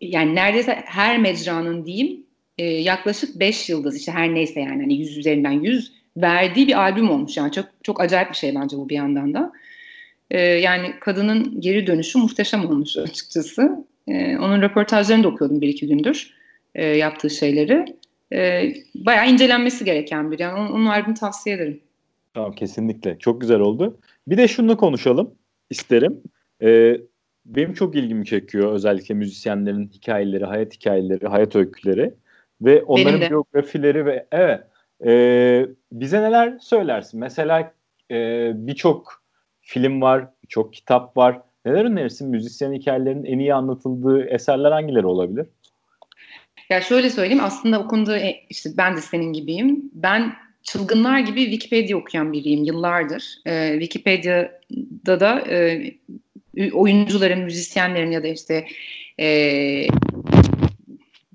yani 0.00 0.34
neredeyse 0.34 0.82
her 0.84 1.18
mecranın 1.18 1.86
diyeyim 1.86 2.24
e, 2.58 2.64
yaklaşık 2.64 3.40
5 3.40 3.70
yıldız 3.70 3.96
işte 3.96 4.12
her 4.12 4.34
neyse 4.34 4.60
yani 4.60 4.82
hani 4.82 4.94
100 4.94 5.18
üzerinden 5.18 5.50
100 5.50 5.92
verdiği 6.16 6.68
bir 6.68 6.80
albüm 6.80 7.10
olmuş. 7.10 7.36
Yani 7.36 7.52
çok 7.52 7.66
çok 7.82 8.00
acayip 8.00 8.30
bir 8.30 8.36
şey 8.36 8.54
bence 8.54 8.76
bu 8.76 8.88
bir 8.88 8.94
yandan 8.94 9.34
da. 9.34 9.52
E, 10.30 10.40
yani 10.40 10.94
kadının 11.00 11.60
geri 11.60 11.86
dönüşü 11.86 12.18
muhteşem 12.18 12.66
olmuş 12.66 12.96
açıkçası. 12.96 13.84
E, 14.08 14.36
onun 14.38 14.62
röportajlarını 14.62 15.24
da 15.24 15.28
okuyordum 15.28 15.60
bir 15.60 15.68
iki 15.68 15.88
gündür 15.88 16.34
e, 16.74 16.86
yaptığı 16.86 17.30
şeyleri 17.30 17.84
e, 18.34 18.72
bayağı 18.94 19.30
incelenmesi 19.30 19.84
gereken 19.84 20.30
bir. 20.30 20.38
Yani 20.38 20.60
onun, 20.60 20.70
onun 20.70 20.86
albümü 20.86 21.14
tavsiye 21.14 21.56
ederim. 21.56 21.80
Tamam 22.34 22.52
kesinlikle. 22.52 23.18
Çok 23.18 23.40
güzel 23.40 23.60
oldu. 23.60 23.98
Bir 24.26 24.38
de 24.38 24.48
şunu 24.48 24.76
konuşalım 24.76 25.34
isterim. 25.70 26.22
Ee, 26.62 27.00
benim 27.46 27.74
çok 27.74 27.96
ilgimi 27.96 28.26
çekiyor 28.26 28.72
özellikle 28.72 29.14
müzisyenlerin 29.14 29.88
hikayeleri, 29.88 30.44
hayat 30.44 30.74
hikayeleri, 30.74 31.26
hayat 31.26 31.56
öyküleri 31.56 32.14
ve 32.62 32.82
onların 32.82 33.20
biyografileri 33.20 34.06
ve 34.06 34.26
evet 34.32 34.60
e, 35.06 35.66
bize 35.92 36.22
neler 36.22 36.58
söylersin? 36.58 37.20
Mesela 37.20 37.72
e, 38.10 38.50
birçok 38.54 39.22
film 39.60 40.02
var, 40.02 40.28
birçok 40.42 40.72
kitap 40.72 41.16
var. 41.16 41.40
Neler 41.64 41.84
önerirsin? 41.84 42.28
Müzisyen 42.28 42.72
hikayelerinin 42.72 43.24
en 43.24 43.38
iyi 43.38 43.54
anlatıldığı 43.54 44.24
eserler 44.24 44.72
hangileri 44.72 45.06
olabilir? 45.06 45.46
Ya 46.70 46.80
şöyle 46.80 47.10
söyleyeyim 47.10 47.44
aslında 47.44 47.80
o 47.80 47.88
konuda 47.88 48.18
e, 48.18 48.44
işte 48.50 48.70
ben 48.76 48.96
de 48.96 49.00
senin 49.00 49.32
gibiyim. 49.32 49.90
Ben 49.94 50.34
çılgınlar 50.64 51.18
gibi 51.18 51.44
Wikipedia 51.44 51.98
okuyan 51.98 52.32
biriyim 52.32 52.64
yıllardır. 52.64 53.38
Ee, 53.46 53.72
Wikipedia'da 53.72 55.20
da 55.20 55.40
e, 55.40 55.92
oyuncuların, 56.72 57.38
müzisyenlerin 57.38 58.10
ya 58.10 58.22
da 58.22 58.28
işte 58.28 58.66
e, 59.20 59.86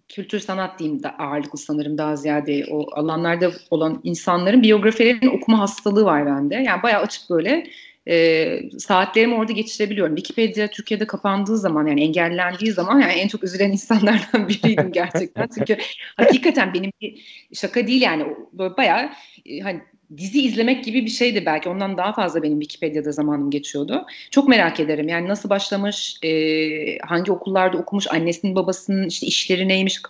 kültür 0.10 0.40
sanat 0.40 0.80
diyeyim 0.80 1.04
de 1.04 1.10
ağırlıklı 1.10 1.60
sanırım 1.60 1.98
daha 1.98 2.16
ziyade 2.16 2.66
o 2.72 2.88
alanlarda 2.92 3.52
olan 3.72 4.02
insanların 4.04 4.64
biyografilerini 4.64 5.30
okuma 5.30 5.60
hastalığı 5.60 6.06
var 6.06 6.26
bende. 6.26 6.56
Yani 6.56 6.84
bayağı 6.84 7.02
açık 7.02 7.30
böyle 7.30 7.68
e, 8.10 8.60
saatlerimi 8.80 9.36
orada 9.36 9.52
geçirebiliyorum. 9.52 10.16
Wikipedia 10.16 10.68
Türkiye'de 10.68 11.08
kapandığı 11.08 11.58
zaman 11.58 11.88
yani 11.88 12.04
engellendiği 12.04 12.72
zaman 12.72 13.00
yani 13.00 13.12
en 13.12 13.28
çok 13.28 13.44
üzülen 13.44 13.72
insanlardan 13.72 14.50
biriydim 14.50 14.92
gerçekten. 14.92 15.50
Çünkü 15.58 15.78
hakikaten 16.18 16.74
benim 16.74 16.92
bir 17.02 17.24
şaka 17.54 17.88
değil 17.88 18.02
yani 18.02 18.26
böyle 18.54 18.78
bayağı 18.78 19.10
e, 19.46 19.60
hani 19.60 19.82
dizi 20.18 20.42
izlemek 20.42 20.84
gibi 20.84 21.06
bir 21.06 21.10
şeydi 21.10 21.46
belki. 21.46 21.70
Ondan 21.70 21.98
daha 21.98 22.14
fazla 22.14 22.44
benim 22.44 22.60
Wikipedia'da 22.60 23.12
zamanım 23.12 23.52
geçiyordu. 23.52 24.06
Çok 24.32 24.50
merak 24.50 24.80
ederim. 24.80 25.08
Yani 25.08 25.28
nasıl 25.28 25.50
başlamış, 25.50 26.18
e, 26.24 26.98
hangi 26.98 27.32
okullarda 27.32 27.78
okumuş, 27.78 28.08
annesinin 28.12 28.56
babasının 28.56 29.08
işte 29.08 29.28
işleri 29.28 29.68
neymiş, 29.68 30.02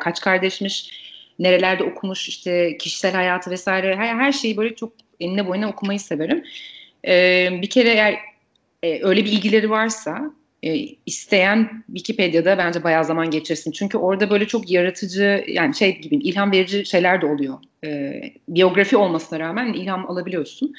kaç 0.00 0.20
kardeşmiş, 0.20 0.90
nerelerde 1.38 1.84
okumuş, 1.84 2.28
işte 2.28 2.76
kişisel 2.78 3.12
hayatı 3.12 3.50
vesaire 3.50 3.96
her, 3.96 4.14
her 4.14 4.32
şeyi 4.32 4.56
böyle 4.56 4.74
çok 4.74 4.92
enine 5.20 5.46
boyuna 5.46 5.68
okumayı 5.68 6.00
severim. 6.00 6.44
E, 7.06 7.48
bir 7.62 7.70
kere 7.70 7.88
eğer 7.88 8.18
e, 8.82 9.02
öyle 9.02 9.24
bir 9.24 9.32
ilgileri 9.32 9.70
varsa 9.70 10.30
e, 10.62 10.74
isteyen 11.06 11.84
Wikipedia'da 11.86 12.58
bence 12.58 12.84
bayağı 12.84 13.04
zaman 13.04 13.30
geçirsin. 13.30 13.70
Çünkü 13.70 13.98
orada 13.98 14.30
böyle 14.30 14.46
çok 14.46 14.70
yaratıcı 14.70 15.44
yani 15.48 15.74
şey 15.74 15.98
gibi 16.00 16.16
ilham 16.16 16.52
verici 16.52 16.86
şeyler 16.86 17.22
de 17.22 17.26
oluyor. 17.26 17.58
E, 17.84 18.20
biyografi 18.48 18.96
olmasına 18.96 19.38
rağmen 19.38 19.72
ilham 19.72 20.10
alabiliyorsun. 20.10 20.74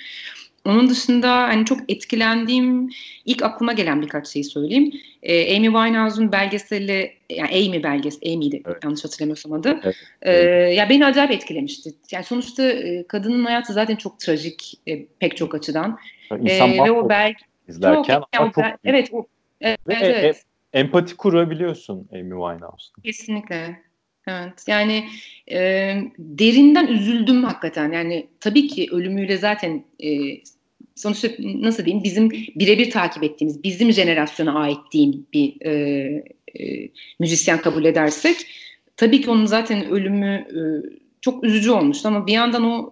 Onun 0.67 0.89
dışında 0.89 1.31
hani 1.31 1.65
çok 1.65 1.91
etkilendiğim 1.91 2.89
ilk 3.25 3.43
aklıma 3.43 3.73
gelen 3.73 4.01
birkaç 4.01 4.27
şeyi 4.27 4.43
söyleyeyim. 4.43 4.91
Ee, 5.23 5.55
Amy 5.57 5.65
Winehouse'un 5.65 6.31
belgeseli 6.31 7.13
yani 7.29 7.49
Amy 7.49 7.83
belgeseli 7.83 8.33
Amy'di 8.33 8.61
evet. 8.65 8.83
yanlış 8.83 9.03
hatırlamıyorsam 9.03 9.53
adı. 9.53 9.79
Evet. 9.83 9.95
Ee, 10.21 10.31
ya 10.73 10.89
beni 10.89 11.05
acayip 11.05 11.31
etkilemişti. 11.31 11.93
Yani 12.11 12.23
sonuçta 12.23 12.63
e, 12.63 13.03
kadının 13.07 13.45
hayatı 13.45 13.73
zaten 13.73 13.95
çok 13.95 14.19
trajik 14.19 14.73
e, 14.87 15.05
pek 15.19 15.37
çok 15.37 15.55
açıdan. 15.55 15.99
İnsan 16.31 16.69
ee, 16.69 16.83
ve 16.83 16.91
o 16.91 17.09
belge 17.09 17.37
izlerken 17.67 18.13
çok, 18.13 18.29
yani, 18.33 18.51
çok 18.53 18.65
evet 18.83 19.09
o 19.13 19.27
Evet, 19.61 19.79
Ve 19.87 19.93
evet. 19.93 20.43
empati 20.73 21.17
kurabiliyorsun 21.17 22.07
Amy 22.11 22.21
Winehouse'la. 22.21 23.03
Kesinlikle. 23.03 23.79
Evet. 24.27 24.63
Yani 24.67 25.05
e, 25.51 25.57
derinden 26.19 26.87
üzüldüm 26.87 27.43
hakikaten. 27.43 27.91
Yani 27.91 28.27
tabii 28.39 28.67
ki 28.67 28.87
ölümüyle 28.91 29.37
zaten 29.37 29.83
e, 30.03 30.09
sonuçta 30.95 31.27
nasıl 31.39 31.85
diyeyim 31.85 32.03
bizim 32.03 32.29
birebir 32.31 32.91
takip 32.91 33.23
ettiğimiz 33.23 33.63
bizim 33.63 33.91
jenerasyona 33.91 34.59
ait 34.59 34.79
diyeyim 34.91 35.27
bir 35.33 35.65
e, 35.65 35.71
e, 36.59 36.89
müzisyen 37.19 37.61
kabul 37.61 37.85
edersek 37.85 38.37
tabii 38.97 39.21
ki 39.21 39.29
onun 39.29 39.45
zaten 39.45 39.89
ölümü 39.89 40.35
e, 40.35 40.59
çok 41.21 41.43
üzücü 41.43 41.71
olmuştu 41.71 42.07
ama 42.07 42.27
bir 42.27 42.33
yandan 42.33 42.63
o 42.63 42.91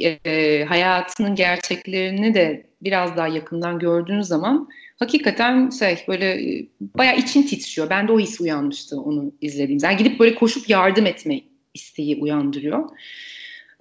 e, 0.00 0.64
hayatının 0.64 1.34
gerçeklerini 1.34 2.34
de 2.34 2.66
biraz 2.82 3.16
daha 3.16 3.28
yakından 3.28 3.78
gördüğün 3.78 4.20
zaman 4.20 4.68
hakikaten 4.98 5.70
şey 5.70 6.04
böyle 6.08 6.26
e, 6.26 6.66
bayağı 6.80 7.16
için 7.16 7.42
titriyor. 7.42 7.90
Ben 7.90 8.08
de 8.08 8.12
o 8.12 8.20
his 8.20 8.40
uyanmıştı 8.40 9.00
onu 9.00 9.32
izlediğimde. 9.40 9.86
Yani 9.86 9.96
gidip 9.96 10.20
böyle 10.20 10.34
koşup 10.34 10.68
yardım 10.68 11.06
etme 11.06 11.40
isteği 11.74 12.16
uyandırıyor. 12.16 12.90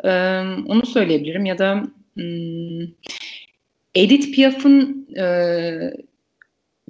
Ee, 0.04 0.10
onu 0.66 0.86
söyleyebilirim 0.86 1.46
ya 1.46 1.58
da 1.58 1.84
hmm, 2.14 2.82
Edith 3.96 4.36
Piaf'ın 4.36 5.08
e, 5.18 5.24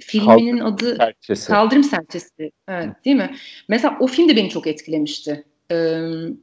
filminin 0.00 0.58
Kaldırım 0.58 0.66
adı 0.66 0.96
Serçesi. 0.96 1.48
Kaldırım 1.48 1.84
Serçesi. 1.84 2.52
Evet, 2.68 2.88
değil 3.04 3.16
mi? 3.16 3.34
Mesela 3.68 3.96
o 4.00 4.06
film 4.06 4.28
de 4.28 4.36
beni 4.36 4.50
çok 4.50 4.66
etkilemişti. 4.66 5.44
Ee, 5.70 5.74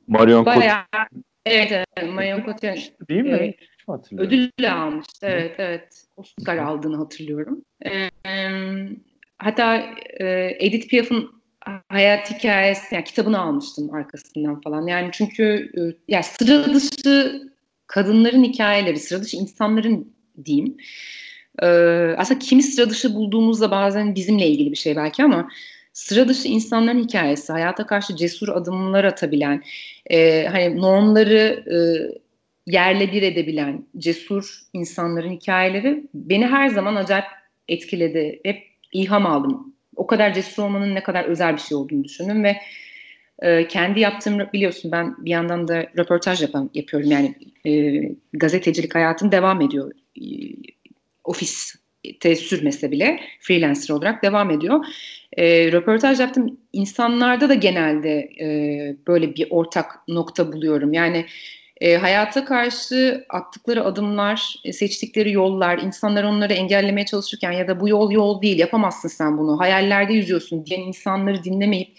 Marion 0.08 0.43
Cotillard 0.43 0.58
bayağı 0.58 0.84
evet, 1.51 1.71
evet 1.71 2.13
Marion 2.13 2.43
Cotillard 2.45 2.77
değil 3.10 3.23
mi? 3.23 3.29
Evet. 3.29 3.55
Ödül 4.17 4.73
almıştı. 4.73 5.27
Evet, 5.29 5.55
evet. 5.57 6.03
Oscar 6.17 6.57
aldığını 6.57 6.97
hatırlıyorum. 6.97 7.62
Ee, 7.86 8.10
hatta 9.38 9.83
e, 10.19 10.57
Edith 10.60 10.89
Piaf'ın 10.89 11.31
hayat 11.89 12.31
hikayesi, 12.31 12.95
yani 12.95 13.03
kitabını 13.03 13.39
almıştım 13.39 13.93
arkasından 13.93 14.62
falan. 14.62 14.88
Yani 14.88 15.10
çünkü 15.13 15.71
e, 15.77 16.13
ya 16.13 16.23
sıra 16.23 16.73
dışı 16.73 17.41
kadınların 17.88 18.43
hikayeleri, 18.43 18.99
sıra 18.99 19.23
dışı 19.23 19.38
insanların 19.38 20.13
diyeyim. 20.45 20.77
Ee, 21.62 21.67
aslında 22.17 22.39
kimi 22.39 22.63
sıra 22.63 22.89
dışı 22.89 23.15
bulduğumuzda 23.15 23.71
bazen 23.71 24.15
bizimle 24.15 24.47
ilgili 24.47 24.71
bir 24.71 24.77
şey 24.77 24.95
belki 24.95 25.23
ama 25.23 25.49
sıra 25.97 26.27
dışı 26.27 26.47
insanların 26.47 27.03
hikayesi, 27.03 27.51
hayata 27.51 27.86
karşı 27.86 28.15
cesur 28.15 28.49
adımlar 28.49 29.03
atabilen, 29.03 29.63
e, 30.10 30.45
hani 30.45 30.81
normları 30.81 31.63
e, 31.73 31.77
yerle 32.65 33.12
bir 33.12 33.21
edebilen 33.21 33.86
cesur 33.97 34.60
insanların 34.73 35.31
hikayeleri 35.31 36.03
beni 36.13 36.47
her 36.47 36.67
zaman 36.67 36.95
acayip 36.95 37.25
etkiledi. 37.67 38.39
Hep 38.43 38.63
ilham 38.93 39.25
aldım. 39.25 39.73
O 39.95 40.07
kadar 40.07 40.33
cesur 40.33 40.63
olmanın 40.63 40.95
ne 40.95 41.03
kadar 41.03 41.23
özel 41.23 41.53
bir 41.53 41.62
şey 41.62 41.77
olduğunu 41.77 42.03
düşündüm 42.03 42.43
ve 42.43 42.57
e, 43.39 43.67
kendi 43.67 43.99
yaptığım 43.99 44.39
biliyorsun 44.53 44.91
ben 44.91 45.25
bir 45.25 45.31
yandan 45.31 45.67
da 45.67 45.86
röportaj 45.97 46.41
yapan, 46.41 46.69
yapıyorum 46.73 47.12
yani 47.12 47.36
e, 47.65 48.01
gazetecilik 48.33 48.95
hayatım 48.95 49.31
devam 49.31 49.62
ediyor. 49.62 49.91
E, 50.21 50.25
ofis 51.23 51.75
sürmese 52.23 52.91
bile 52.91 53.19
freelancer 53.39 53.93
olarak 53.93 54.23
devam 54.23 54.51
ediyor. 54.51 54.86
E, 55.33 55.71
röportaj 55.71 56.19
yaptım. 56.19 56.57
İnsanlarda 56.73 57.49
da 57.49 57.53
genelde 57.53 58.29
e, 58.41 58.47
böyle 59.07 59.35
bir 59.35 59.47
ortak 59.49 60.07
nokta 60.07 60.53
buluyorum. 60.53 60.93
Yani 60.93 61.25
e, 61.81 61.97
hayata 61.97 62.45
karşı 62.45 63.25
attıkları 63.29 63.83
adımlar, 63.85 64.55
e, 64.63 64.73
seçtikleri 64.73 65.31
yollar, 65.31 65.77
insanlar 65.77 66.23
onları 66.23 66.53
engellemeye 66.53 67.05
çalışırken 67.05 67.51
ya 67.51 67.67
da 67.67 67.79
bu 67.79 67.89
yol 67.89 68.11
yol 68.11 68.41
değil, 68.41 68.59
yapamazsın 68.59 69.09
sen 69.09 69.37
bunu, 69.37 69.59
hayallerde 69.59 70.13
yüzüyorsun 70.13 70.65
diyen 70.65 70.81
insanları 70.81 71.43
dinlemeyip 71.43 71.89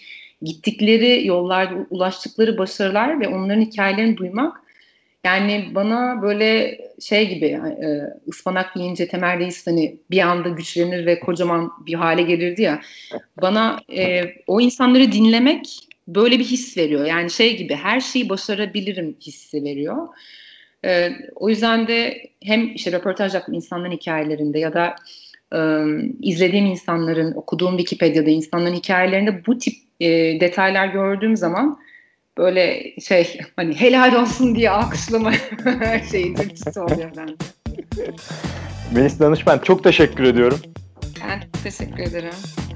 gittikleri 0.41 1.27
yollarda 1.27 1.85
ulaştıkları 1.89 2.57
başarılar 2.57 3.19
ve 3.19 3.27
onların 3.27 3.61
hikayelerini 3.61 4.17
duymak 4.17 4.61
yani 5.23 5.71
bana 5.75 6.21
böyle 6.21 6.79
şey 7.01 7.29
gibi 7.29 7.45
e, 7.45 7.87
ıspanak 8.29 8.75
yiyince 8.75 9.07
temel 9.07 9.39
reis 9.39 9.67
hani 9.67 9.97
bir 10.11 10.19
anda 10.19 10.49
güçlenir 10.49 11.05
ve 11.05 11.19
kocaman 11.19 11.71
bir 11.85 11.93
hale 11.93 12.21
gelirdi 12.21 12.61
ya. 12.61 12.81
Bana 13.41 13.79
e, 13.97 14.23
o 14.47 14.61
insanları 14.61 15.11
dinlemek 15.11 15.79
böyle 16.07 16.39
bir 16.39 16.45
his 16.45 16.77
veriyor. 16.77 17.05
Yani 17.05 17.29
şey 17.29 17.57
gibi 17.57 17.75
her 17.75 17.99
şeyi 17.99 18.29
başarabilirim 18.29 19.15
hissi 19.21 19.63
veriyor. 19.63 20.07
E, 20.85 21.09
o 21.35 21.49
yüzden 21.49 21.87
de 21.87 22.29
hem 22.43 22.75
işte 22.75 22.91
röportaj 22.91 23.33
yaptığım 23.33 23.55
insanların 23.55 23.91
hikayelerinde 23.91 24.59
ya 24.59 24.73
da 24.73 24.95
e, 25.53 25.59
izlediğim 26.21 26.65
insanların, 26.65 27.33
okuduğum 27.33 27.77
Wikipedia'da 27.77 28.29
insanların 28.29 28.75
hikayelerinde 28.75 29.45
bu 29.45 29.57
tip 29.57 29.73
e, 29.99 30.09
detaylar 30.39 30.87
gördüğüm 30.87 31.37
zaman 31.37 31.79
böyle 32.39 32.93
şey 33.01 33.39
hani 33.55 33.81
helal 33.81 34.21
olsun 34.21 34.55
diye 34.55 34.69
alkışlama 34.69 35.31
şeyi 36.11 36.37
dürtüsü 36.37 36.79
oluyor 36.79 37.11
bende. 37.17 37.33
Melis 38.93 39.19
Danışman 39.19 39.59
çok 39.59 39.83
teşekkür 39.83 40.23
ediyorum. 40.23 40.59
Ben 41.27 41.43
teşekkür 41.63 41.99
ederim. 41.99 42.33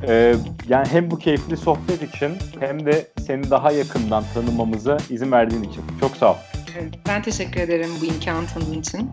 Ee, 0.07 0.35
yani 0.69 0.87
hem 0.91 1.11
bu 1.11 1.19
keyifli 1.19 1.57
sohbet 1.57 2.15
için 2.15 2.31
hem 2.59 2.85
de 2.85 3.07
seni 3.27 3.51
daha 3.51 3.71
yakından 3.71 4.23
tanımamıza 4.33 4.97
izin 5.09 5.31
verdiğin 5.31 5.63
için. 5.63 5.81
Çok 5.99 6.17
sağ 6.17 6.31
ol. 6.31 6.35
Ben 7.07 7.21
teşekkür 7.21 7.61
ederim 7.61 7.89
bu 8.01 8.05
imkanı 8.05 8.47
tanıdığın 8.47 8.79
için. 8.79 9.09